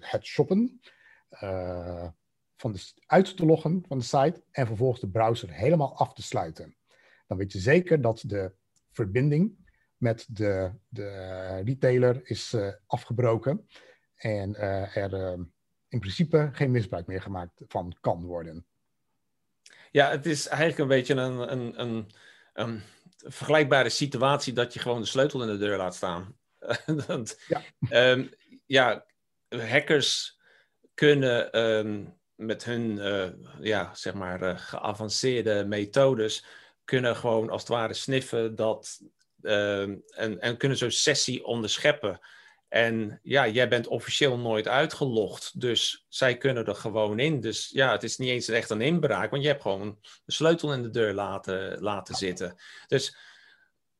het 0.00 0.24
shoppen 0.24 0.80
van 2.56 2.72
de, 2.72 2.92
uit 3.06 3.36
te 3.36 3.46
loggen 3.46 3.84
van 3.88 3.98
de 3.98 4.04
site 4.04 4.42
en 4.50 4.66
vervolgens 4.66 5.00
de 5.00 5.10
browser 5.10 5.50
helemaal 5.50 5.96
af 5.96 6.14
te 6.14 6.22
sluiten. 6.22 6.76
Dan 7.26 7.36
weet 7.36 7.52
je 7.52 7.58
zeker 7.58 8.00
dat 8.00 8.22
de 8.26 8.52
verbinding 8.92 9.56
met 9.96 10.26
de, 10.28 10.72
de 10.88 11.60
retailer 11.64 12.20
is 12.24 12.52
uh, 12.52 12.72
afgebroken 12.86 13.68
en 14.14 14.50
uh, 14.50 14.96
er 14.96 15.12
uh, 15.12 15.44
in 15.88 16.00
principe 16.00 16.48
geen 16.52 16.70
misbruik 16.70 17.06
meer 17.06 17.22
gemaakt 17.22 17.62
van 17.68 17.96
kan 18.00 18.24
worden. 18.24 18.66
Ja, 19.90 20.10
het 20.10 20.26
is 20.26 20.46
eigenlijk 20.46 20.78
een 20.78 20.96
beetje 20.96 21.14
een, 21.14 21.52
een, 21.52 21.80
een, 21.80 22.10
een 22.52 22.82
vergelijkbare 23.16 23.88
situatie 23.88 24.52
dat 24.52 24.74
je 24.74 24.80
gewoon 24.80 25.00
de 25.00 25.06
sleutel 25.06 25.42
in 25.42 25.48
de 25.48 25.58
deur 25.58 25.76
laat 25.76 25.94
staan. 25.94 26.36
dat, 27.06 27.40
ja. 27.48 27.62
Um, 28.10 28.30
ja, 28.66 29.04
hackers 29.48 30.40
kunnen 30.94 31.60
um, 31.60 32.14
met 32.34 32.64
hun 32.64 32.96
uh, 32.96 33.28
ja, 33.60 33.94
zeg 33.94 34.14
maar, 34.14 34.42
uh, 34.42 34.58
geavanceerde 34.58 35.64
methodes 35.64 36.44
kunnen 36.84 37.16
gewoon 37.16 37.50
als 37.50 37.60
het 37.60 37.70
ware 37.70 37.94
sniffen 37.94 38.56
dat, 38.56 39.00
uh, 39.42 39.80
en, 39.80 40.40
en 40.40 40.56
kunnen 40.56 40.78
zo'n 40.78 40.90
sessie 40.90 41.44
onderscheppen. 41.44 42.20
En 42.68 43.20
ja, 43.22 43.48
jij 43.48 43.68
bent 43.68 43.86
officieel 43.86 44.38
nooit 44.38 44.68
uitgelogd, 44.68 45.60
dus 45.60 46.06
zij 46.08 46.36
kunnen 46.36 46.66
er 46.66 46.74
gewoon 46.74 47.18
in. 47.18 47.40
Dus 47.40 47.70
ja, 47.72 47.92
het 47.92 48.02
is 48.02 48.16
niet 48.16 48.28
eens 48.28 48.48
echt 48.48 48.70
een 48.70 48.80
inbraak, 48.80 49.30
want 49.30 49.42
je 49.42 49.48
hebt 49.48 49.62
gewoon 49.62 49.98
de 50.24 50.32
sleutel 50.32 50.72
in 50.72 50.82
de 50.82 50.90
deur 50.90 51.12
laten, 51.12 51.80
laten 51.82 52.14
zitten. 52.14 52.56
Dus 52.86 53.16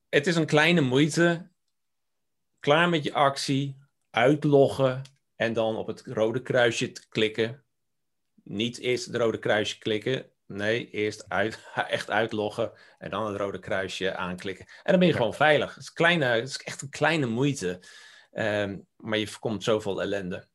het 0.08 0.26
is 0.26 0.36
een 0.36 0.46
kleine 0.46 0.80
moeite. 0.80 1.48
Klaar 2.60 2.88
met 2.88 3.04
je 3.04 3.12
actie, 3.12 3.76
uitloggen 4.10 5.02
en 5.36 5.52
dan 5.52 5.76
op 5.76 5.86
het 5.86 6.02
rode 6.06 6.42
kruisje 6.42 6.92
klikken 7.08 7.64
niet 8.44 8.78
eerst 8.78 9.06
het 9.06 9.16
rode 9.16 9.38
kruisje 9.38 9.78
klikken. 9.78 10.30
Nee, 10.46 10.90
eerst 10.90 11.24
uit, 11.28 11.58
echt 11.88 12.10
uitloggen 12.10 12.72
en 12.98 13.10
dan 13.10 13.26
het 13.26 13.36
rode 13.36 13.58
kruisje 13.58 14.16
aanklikken. 14.16 14.66
En 14.66 14.90
dan 14.90 14.98
ben 14.98 15.08
je 15.08 15.14
gewoon 15.14 15.34
veilig. 15.34 15.74
Het 15.74 15.82
is, 15.82 15.92
kleine, 15.92 16.24
het 16.24 16.48
is 16.48 16.56
echt 16.56 16.82
een 16.82 16.90
kleine 16.90 17.26
moeite. 17.26 17.80
Um, 18.32 18.86
maar 18.96 19.18
je 19.18 19.28
voorkomt 19.28 19.62
zoveel 19.62 20.02
ellende. 20.02 20.46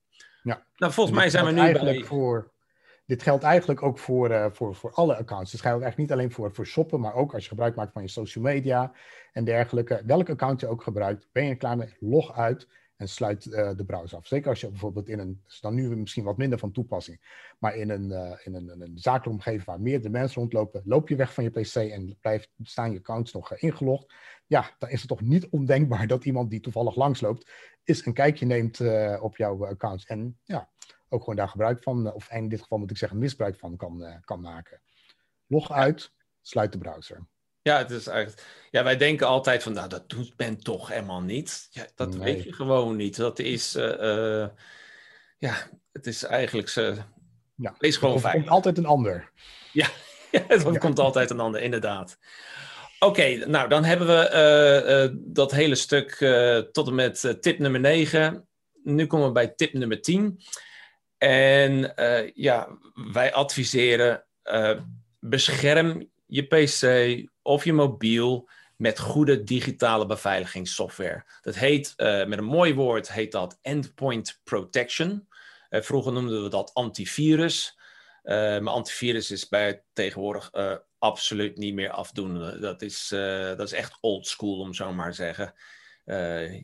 Ja. 0.43 0.65
Nou, 0.75 0.93
volgens 0.93 1.17
mij 1.17 1.30
zijn 1.30 1.45
we 1.45 1.52
nu 1.52 1.71
bij... 1.71 2.04
Voor, 2.04 2.52
dit 3.06 3.23
geldt 3.23 3.43
eigenlijk 3.43 3.84
ook 3.84 3.99
voor, 3.99 4.32
uh, 4.32 4.45
voor, 4.52 4.75
voor 4.75 4.93
alle 4.93 5.15
accounts. 5.15 5.52
Het 5.52 5.62
geldt 5.62 5.84
eigenlijk 5.84 5.97
niet 5.97 6.19
alleen 6.19 6.32
voor, 6.32 6.54
voor 6.54 6.65
shoppen, 6.65 6.99
maar 6.99 7.13
ook 7.13 7.34
als 7.34 7.43
je 7.43 7.49
gebruik 7.49 7.75
maakt 7.75 7.91
van 7.91 8.02
je 8.02 8.08
social 8.08 8.43
media 8.43 8.91
en 9.32 9.43
dergelijke. 9.43 10.02
Welk 10.06 10.30
account 10.30 10.60
je 10.60 10.67
ook 10.67 10.84
gebruikt, 10.84 11.28
ben 11.32 11.45
je 11.45 11.56
klaar 11.56 11.78
mee, 11.78 11.95
log 11.99 12.38
uit 12.38 12.67
en 13.00 13.10
sluit 13.10 13.46
uh, 13.46 13.72
de 13.76 13.86
browser 13.86 14.18
af. 14.18 14.28
Zeker 14.28 14.50
als 14.50 14.62
je 14.62 14.70
bijvoorbeeld 14.70 15.10
in 15.10 15.20
een, 15.20 15.42
is 15.48 15.60
dan 15.60 15.74
nu 15.74 15.96
misschien 15.96 16.24
wat 16.24 16.38
minder 16.38 16.60
van 16.60 16.72
toepassing, 16.72 17.20
maar 17.60 17.76
in 17.76 17.90
een, 17.90 18.10
uh, 18.10 18.32
in 18.44 18.56
een, 18.56 18.82
een 18.82 18.98
zakelijke 18.98 19.30
omgeving 19.30 19.66
waar 19.66 19.82
meerdere 19.82 20.10
mensen 20.10 20.42
rondlopen, 20.42 20.82
loop 20.86 21.10
je 21.10 21.16
weg 21.16 21.34
van 21.34 21.44
je 21.44 21.50
PC 21.50 21.76
en 21.76 22.18
blijft, 22.22 22.52
staan 22.64 22.92
je 22.92 22.98
accounts 22.98 23.34
nog 23.34 23.52
uh, 23.52 23.64
ingelogd. 23.64 24.14
Ja, 24.46 24.76
dan 24.78 24.90
is 24.90 25.00
het 25.00 25.10
toch 25.10 25.22
niet 25.22 25.50
ondenkbaar 25.50 26.08
dat 26.08 26.26
iemand 26.26 26.50
die 26.50 26.60
toevallig 26.60 26.96
langsloopt, 26.96 27.52
is 27.84 28.06
een 28.06 28.14
kijkje 28.14 28.46
neemt 28.46 28.80
op 29.22 29.38
jouw 29.38 29.68
accounts. 29.68 30.06
En 30.06 30.40
ja, 30.44 30.70
ook 31.10 31.20
gewoon 31.20 31.36
daar 31.36 31.50
gebruik 31.50 31.84
van, 31.84 32.14
of 32.14 32.32
in 32.32 32.50
dit 32.50 32.62
geval 32.62 32.78
moet 32.78 32.92
ik 32.92 32.98
zeggen, 32.98 33.18
misbruik 33.18 33.60
van 33.60 33.78
kan, 33.78 34.22
kan 34.26 34.42
maken. 34.42 34.82
Log 35.48 35.72
uit, 35.72 36.14
sluit 36.42 36.72
de 36.72 36.78
browser. 36.78 37.28
Ja, 37.70 37.78
het 37.78 37.92
is 37.92 38.08
eigenlijk, 38.08 38.44
ja, 38.72 38.84
wij 38.84 38.98
denken 38.98 39.28
altijd 39.28 39.64
van, 39.64 39.74
nou, 39.74 39.90
dat 39.90 40.10
doet 40.10 40.34
men 40.38 40.64
toch 40.64 40.88
helemaal 40.88 41.22
niet. 41.22 41.68
Ja, 41.72 41.86
dat 41.96 42.10
nee. 42.10 42.20
weet 42.20 42.44
je 42.44 42.54
gewoon 42.54 42.96
niet. 42.96 43.16
Dat 43.16 43.40
is, 43.40 43.76
uh, 43.76 44.02
uh, 44.02 44.48
ja, 45.38 45.56
het 45.92 46.08
is 46.08 46.24
eigenlijk, 46.24 46.76
uh, 46.76 46.98
ja, 47.56 47.76
is 47.80 47.98
gewoon. 47.98 48.24
Er 48.24 48.32
komt 48.32 48.50
altijd 48.50 48.78
een 48.78 48.86
ander. 48.86 49.32
Ja, 49.74 49.88
ja 50.32 50.48
er 50.48 50.72
ja. 50.72 50.78
komt 50.78 51.00
altijd 51.00 51.30
een 51.30 51.40
ander, 51.40 51.62
inderdaad. 51.62 52.18
Oké, 53.00 53.12
okay, 53.12 53.36
nou, 53.36 53.70
dan 53.70 53.84
hebben 53.84 54.08
we 54.08 55.20
dat 55.26 55.52
hele 55.52 55.76
stuk 55.76 56.12
tot 56.72 56.88
en 56.88 56.96
met 56.96 57.38
tip 57.42 57.60
nummer 57.60 57.80
9. 57.80 58.48
Nu 58.84 59.08
komen 59.08 59.28
we 59.28 59.34
bij 59.34 59.48
tip 59.48 59.74
nummer 59.74 60.02
10. 60.02 60.42
En 61.18 61.94
ja, 62.34 62.78
wij 63.14 63.34
adviseren, 63.34 64.26
bescherm 65.20 66.10
je 66.30 66.44
PC 66.44 67.30
of 67.42 67.63
je 67.63 67.74
mobiel 67.74 68.50
met 68.76 69.00
goede 69.00 69.44
digitale 69.44 70.06
beveiligingssoftware. 70.06 71.26
Dat 71.42 71.56
heet, 71.56 71.94
uh, 71.98 72.26
met 72.26 72.38
een 72.38 72.44
mooi 72.44 72.74
woord, 72.74 73.12
heet 73.12 73.32
dat 73.32 73.60
endpoint 73.62 74.42
protection. 74.44 75.28
Uh, 75.70 75.82
vroeger 75.82 76.13
noemden 76.13 76.44
we 76.44 76.50
dat 76.50 76.74
antivirus. 76.74 77.80
Uh, 78.24 78.34
maar 78.36 78.74
antivirus 78.74 79.32
is 79.32 79.48
bij 79.48 79.84
tegenwoordig 79.94 80.52
absoluut 80.98 81.58
niet 81.58 81.74
meer 81.74 81.89
afdoende. 81.89 82.60
Dat 82.60 82.82
is, 82.82 83.08
dat 83.58 83.62
is 83.62 83.72
echt 83.72 83.98
old 84.02 84.28
school, 84.28 84.60
om 84.60 84.74
zo 84.74 84.94
maar 84.94 85.10
te 85.10 85.15
zeggen. 85.15 85.54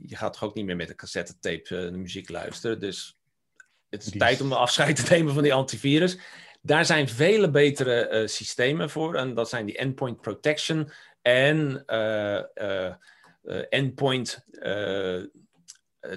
je 0.01 0.15
gaat 0.15 0.33
toch 0.33 0.43
ook 0.43 0.55
niet 0.55 0.65
meer 0.65 0.75
met 0.75 0.89
een 0.89 0.95
cassettetape 0.95 1.89
de 1.91 1.97
muziek 1.97 2.29
luisteren. 2.29 2.79
Dus 2.79 3.17
het 3.89 4.05
is 4.05 4.11
tijd 4.17 4.41
om 4.41 4.51
afscheid 4.51 4.95
te 4.95 5.13
nemen 5.13 5.33
van 5.33 5.43
die 5.43 5.53
antivirus. 5.53 6.17
Daar 6.65 6.85
zijn 6.85 7.09
vele 7.09 7.49
betere 7.49 8.09
uh, 8.11 8.27
systemen 8.27 8.89
voor. 8.89 9.15
En 9.15 9.33
dat 9.33 9.49
zijn 9.49 9.65
die 9.65 9.77
endpoint 9.77 10.21
protection 10.21 10.91
en 11.21 11.83
uh, 11.87 12.41
uh, 12.55 12.93
endpoint 13.69 14.45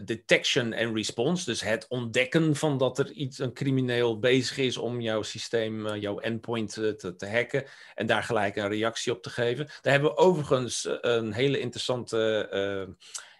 detection 0.05 0.73
en 0.73 0.95
response. 0.95 1.45
Dus 1.45 1.61
het 1.61 1.87
ontdekken 1.89 2.57
van 2.57 2.79
dat 2.79 2.99
er 2.99 3.11
iets, 3.11 3.39
een 3.39 3.53
crimineel 3.53 4.19
bezig 4.19 4.57
is 4.59 4.77
om 4.77 5.01
jouw 5.01 5.23
systeem, 5.23 5.97
jouw 5.97 6.19
endpoint 6.19 6.73
te, 6.73 7.15
te, 7.17 7.29
hacken. 7.29 7.65
En 7.95 8.07
daar 8.07 8.23
gelijk 8.23 8.57
een 8.57 8.69
reactie 8.69 9.13
op 9.13 9.23
te 9.23 9.31
geven. 9.31 9.67
Daar 9.67 9.93
hebben 9.93 10.11
we 10.11 10.17
overigens 10.17 10.89
een 11.01 11.33
hele 11.33 11.59
interessante 11.59 12.97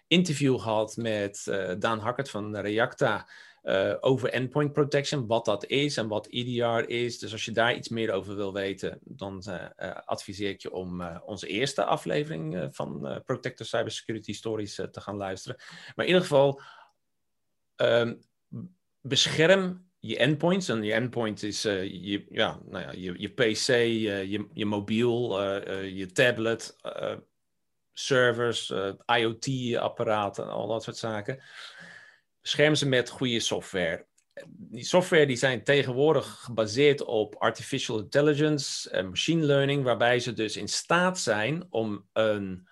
interview 0.07 0.59
gehad 0.59 0.97
met 0.97 1.43
Daan 1.79 1.99
Hakkert 1.99 2.29
van 2.29 2.57
Reacta. 2.57 3.27
Uh, 3.63 3.93
over 3.99 4.29
endpoint 4.29 4.73
protection, 4.73 5.27
wat 5.27 5.45
dat 5.45 5.65
is 5.65 5.97
en 5.97 6.07
wat 6.07 6.27
EDR 6.27 6.89
is. 6.89 7.19
Dus 7.19 7.31
als 7.31 7.45
je 7.45 7.51
daar 7.51 7.75
iets 7.75 7.89
meer 7.89 8.11
over 8.11 8.35
wil 8.35 8.53
weten, 8.53 8.99
dan 9.03 9.43
uh, 9.47 9.65
uh, 9.77 9.95
adviseer 10.05 10.49
ik 10.49 10.61
je 10.61 10.71
om 10.71 11.01
onze 11.25 11.47
eerste 11.47 11.83
aflevering 11.83 12.67
van 12.71 13.21
Protector 13.25 13.65
Cybersecurity 13.65 14.33
Stories 14.33 14.75
te 14.75 15.01
gaan 15.01 15.15
luisteren. 15.15 15.57
Maar 15.95 16.05
in 16.05 16.11
ieder 16.11 16.21
geval, 16.21 16.61
um, 17.75 18.21
bescherm 19.01 19.87
je 19.99 20.17
endpoints. 20.17 20.69
En 20.69 20.83
je 20.83 20.93
endpoint 20.93 21.43
is 21.43 21.61
je, 21.61 22.25
ja, 22.29 22.59
nou 22.65 22.83
ja, 22.83 22.91
je, 22.91 23.13
je 23.17 23.29
PC, 23.29 23.67
je, 23.67 24.47
je 24.53 24.65
mobiel, 24.65 25.41
je 25.83 26.11
tablet, 26.11 26.75
servers, 27.93 28.73
IoT-apparaten, 29.05 30.49
al 30.49 30.67
dat 30.67 30.83
soort 30.83 30.97
zaken 30.97 31.41
bescherm 32.41 32.75
ze 32.75 32.87
met 32.87 33.09
goede 33.09 33.39
software. 33.39 34.07
Die 34.47 34.83
software 34.83 35.25
die 35.25 35.35
zijn 35.35 35.63
tegenwoordig 35.63 36.25
gebaseerd 36.25 37.03
op 37.03 37.35
artificial 37.35 37.99
intelligence 37.99 38.89
en 38.89 39.09
machine 39.09 39.45
learning, 39.45 39.83
waarbij 39.83 40.19
ze 40.19 40.33
dus 40.33 40.57
in 40.57 40.67
staat 40.67 41.19
zijn 41.19 41.67
om 41.69 42.07
een, 42.13 42.67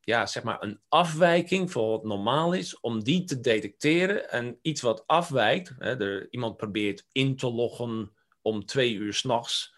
ja, 0.00 0.26
zeg 0.26 0.42
maar 0.42 0.62
een 0.62 0.80
afwijking 0.88 1.72
voor 1.72 1.90
wat 1.90 2.04
normaal 2.04 2.52
is, 2.52 2.80
om 2.80 3.04
die 3.04 3.24
te 3.24 3.40
detecteren. 3.40 4.30
En 4.30 4.58
iets 4.62 4.80
wat 4.80 5.06
afwijkt, 5.06 5.74
hè, 5.78 6.00
er, 6.00 6.26
iemand 6.30 6.56
probeert 6.56 7.06
in 7.12 7.36
te 7.36 7.50
loggen 7.50 8.12
om 8.42 8.66
twee 8.66 8.94
uur 8.94 9.14
s'nachts 9.14 9.74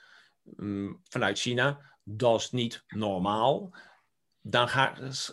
um, 0.56 1.00
vanuit 1.08 1.38
China, 1.38 1.80
dat 2.04 2.40
is 2.40 2.50
niet 2.50 2.84
normaal. 2.88 3.74
Dan 4.42 4.68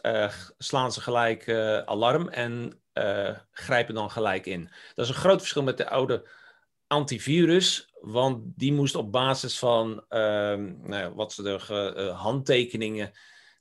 uh, 0.01 0.31
slaan 0.57 0.91
ze 0.91 1.01
gelijk 1.01 1.47
uh, 1.47 1.79
alarm 1.79 2.29
en 2.29 2.81
uh, 2.97 3.37
grijpen 3.51 3.93
dan 3.93 4.11
gelijk 4.11 4.45
in. 4.45 4.69
Dat 4.95 5.05
is 5.05 5.11
een 5.11 5.17
groot 5.17 5.39
verschil 5.39 5.63
met 5.63 5.77
de 5.77 5.89
oude 5.89 6.29
antivirus, 6.87 7.89
want 8.01 8.41
die 8.43 8.73
moest 8.73 8.95
op 8.95 9.11
basis 9.11 9.59
van 9.59 9.89
uh, 10.09 10.55
nou, 10.83 11.13
wat 11.13 11.33
ze 11.33 11.43
de 11.43 11.59
uh, 11.97 12.21
handtekeningen, 12.21 13.11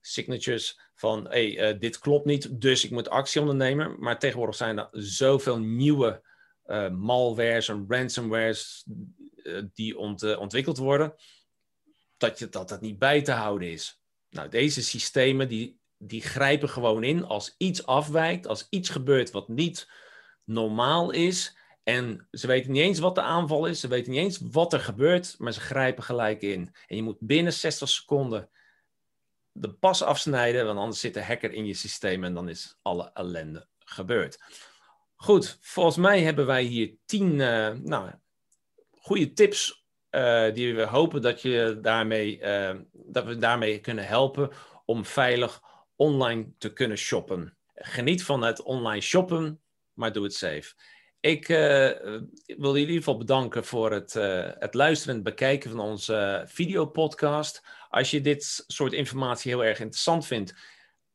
signatures 0.01 0.81
van 0.95 1.29
hey, 1.29 1.73
uh, 1.73 1.81
dit 1.81 1.99
klopt 1.99 2.25
niet, 2.25 2.61
dus 2.61 2.85
ik 2.85 2.91
moet 2.91 3.09
actie 3.09 3.41
ondernemen. 3.41 3.97
Maar 3.99 4.19
tegenwoordig 4.19 4.57
zijn 4.57 4.79
er 4.79 4.89
zoveel 4.93 5.59
nieuwe 5.59 6.23
malwares 6.93 7.69
en 7.69 7.85
ransomwares 7.89 8.87
die 9.75 9.99
ont 9.99 10.37
ontwikkeld 10.37 10.77
worden, 10.77 11.15
dat, 12.17 12.39
je, 12.39 12.49
dat 12.49 12.69
dat 12.69 12.81
niet 12.81 12.99
bij 12.99 13.23
te 13.23 13.33
houden 13.33 13.71
is. 13.71 14.01
Nou, 14.31 14.49
deze 14.49 14.83
systemen 14.83 15.49
die 15.49 15.79
die 15.99 16.23
grijpen 16.23 16.69
gewoon 16.69 17.05
in 17.05 17.25
als 17.25 17.55
iets 17.59 17.87
afwijkt, 17.87 18.47
als 18.47 18.67
iets 18.71 18.89
gebeurt 18.89 19.31
wat 19.31 19.49
niet 19.49 19.91
normaal 20.45 21.11
is. 21.11 21.57
En 21.83 22.29
ze 22.31 22.47
weten 22.47 22.73
niet 22.73 22.83
eens 22.83 22.99
wat 22.99 23.15
de 23.15 23.21
aanval 23.21 23.67
is, 23.67 23.81
ze 23.81 23.89
weten 23.89 24.13
niet 24.13 24.21
eens 24.21 24.41
wat 24.51 24.73
er 24.73 24.81
gebeurt, 24.81 25.35
maar 25.39 25.53
ze 25.53 25.61
grijpen 25.61 26.03
gelijk 26.03 26.43
in. 26.43 26.75
En 26.87 26.97
je 26.97 27.03
moet 27.03 27.17
binnen 27.21 27.53
60 27.53 27.89
seconden 27.89 28.51
de 29.53 29.73
pas 29.73 30.03
afsnijden, 30.03 30.67
want 30.67 30.79
anders 30.79 31.01
zit 31.01 31.15
de 31.15 31.25
hacker 31.25 31.53
in 31.53 31.67
je 31.67 31.75
systeem 31.75 32.25
en 32.25 32.35
dan 32.35 32.49
is 32.49 32.79
alle 32.83 33.11
ellende 33.13 33.67
gebeurd. 33.79 34.39
Goed, 35.15 35.59
volgens 35.61 35.97
mij 35.97 36.23
hebben 36.23 36.47
wij 36.47 36.63
hier 36.63 36.95
tien 37.05 37.33
uh, 37.33 37.71
nou, 37.71 38.11
goede 38.91 39.33
tips 39.33 39.87
uh, 40.11 40.53
die 40.55 40.75
we 40.75 40.85
hopen 40.87 41.23
dat, 41.23 41.43
je 41.43 41.79
daarmee, 41.83 42.41
uh, 42.41 42.75
dat 42.93 43.25
we 43.25 43.37
daarmee 43.37 43.81
kunnen 43.81 44.07
helpen 44.07 44.51
om 44.85 45.05
veilig 45.05 45.63
online 45.97 46.53
te 46.59 46.73
kunnen 46.73 46.99
shoppen. 46.99 47.57
Geniet 47.75 48.25
van 48.25 48.43
het 48.43 48.63
online 48.63 49.01
shoppen, 49.01 49.61
maar 49.93 50.13
doe 50.13 50.25
het 50.25 50.35
safe. 50.35 50.75
Ik 51.21 51.49
uh, 51.49 51.57
wil 51.57 52.27
jullie 52.47 52.73
in 52.73 52.79
ieder 52.79 52.97
geval 52.97 53.17
bedanken 53.17 53.65
voor 53.65 53.93
het, 53.93 54.15
uh, 54.15 54.51
het 54.59 54.75
luisteren 54.75 55.17
en 55.17 55.23
bekijken 55.23 55.71
van 55.71 55.81
onze 55.81 56.45
videopodcast. 56.47 57.63
Als 57.89 58.11
je 58.11 58.21
dit 58.21 58.65
soort 58.67 58.93
informatie 58.93 59.51
heel 59.51 59.65
erg 59.65 59.79
interessant 59.79 60.27
vindt, 60.27 60.55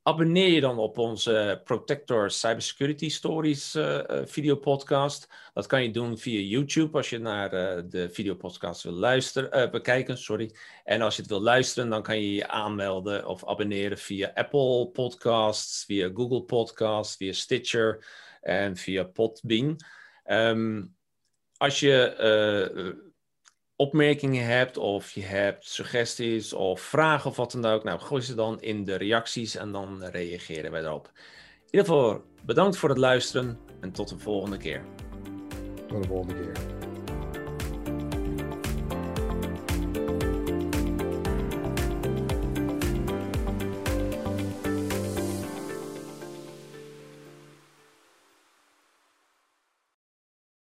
abonneer 0.09 0.47
je 0.47 0.61
dan 0.61 0.77
op 0.77 0.97
onze 0.97 1.61
Protector 1.63 2.31
Cybersecurity 2.31 3.09
Stories 3.09 3.75
uh, 3.75 3.99
videopodcast. 4.25 5.27
Dat 5.53 5.65
kan 5.65 5.83
je 5.83 5.91
doen 5.91 6.17
via 6.17 6.39
YouTube 6.39 6.97
als 6.97 7.09
je 7.09 7.17
naar 7.17 7.53
uh, 7.53 7.83
de 7.89 8.09
videopodcast 8.09 8.83
wil 8.83 8.91
luisteren, 8.93 9.71
bekijken. 9.71 10.17
Sorry. 10.17 10.51
En 10.83 11.01
als 11.01 11.15
je 11.15 11.21
het 11.21 11.31
wil 11.31 11.41
luisteren, 11.41 11.89
dan 11.89 12.03
kan 12.03 12.21
je 12.21 12.33
je 12.33 12.47
aanmelden 12.47 13.27
of 13.27 13.45
abonneren 13.45 13.97
via 13.97 14.31
Apple 14.33 14.87
Podcasts, 14.87 15.83
via 15.85 16.09
Google 16.13 16.43
Podcasts, 16.43 17.15
via 17.15 17.33
Stitcher 17.33 18.05
en 18.41 18.75
via 18.75 19.03
Podbean. 19.03 19.75
Um, 20.25 20.95
als 21.57 21.79
je 21.79 23.08
opmerkingen 23.79 24.45
hebt 24.45 24.77
of 24.77 25.11
je 25.11 25.21
hebt 25.21 25.65
suggesties 25.65 26.53
of 26.53 26.81
vragen 26.81 27.29
of 27.29 27.35
wat 27.35 27.51
dan 27.51 27.65
ook, 27.65 27.83
nou 27.83 27.99
gooi 27.99 28.21
ze 28.21 28.35
dan 28.35 28.61
in 28.61 28.83
de 28.83 28.95
reacties 28.95 29.55
en 29.55 29.71
dan 29.71 30.03
reageren 30.03 30.71
wij 30.71 30.83
erop. 30.83 31.11
In 31.15 31.65
ieder 31.65 31.87
geval 31.87 32.21
bedankt 32.45 32.77
voor 32.77 32.89
het 32.89 32.97
luisteren 32.97 33.59
en 33.81 33.91
tot 33.91 34.09
de 34.09 34.19
volgende 34.19 34.57
keer. 34.57 34.81
Tot 35.87 36.01
de 36.01 36.07
volgende 36.07 36.33
keer. 36.33 36.78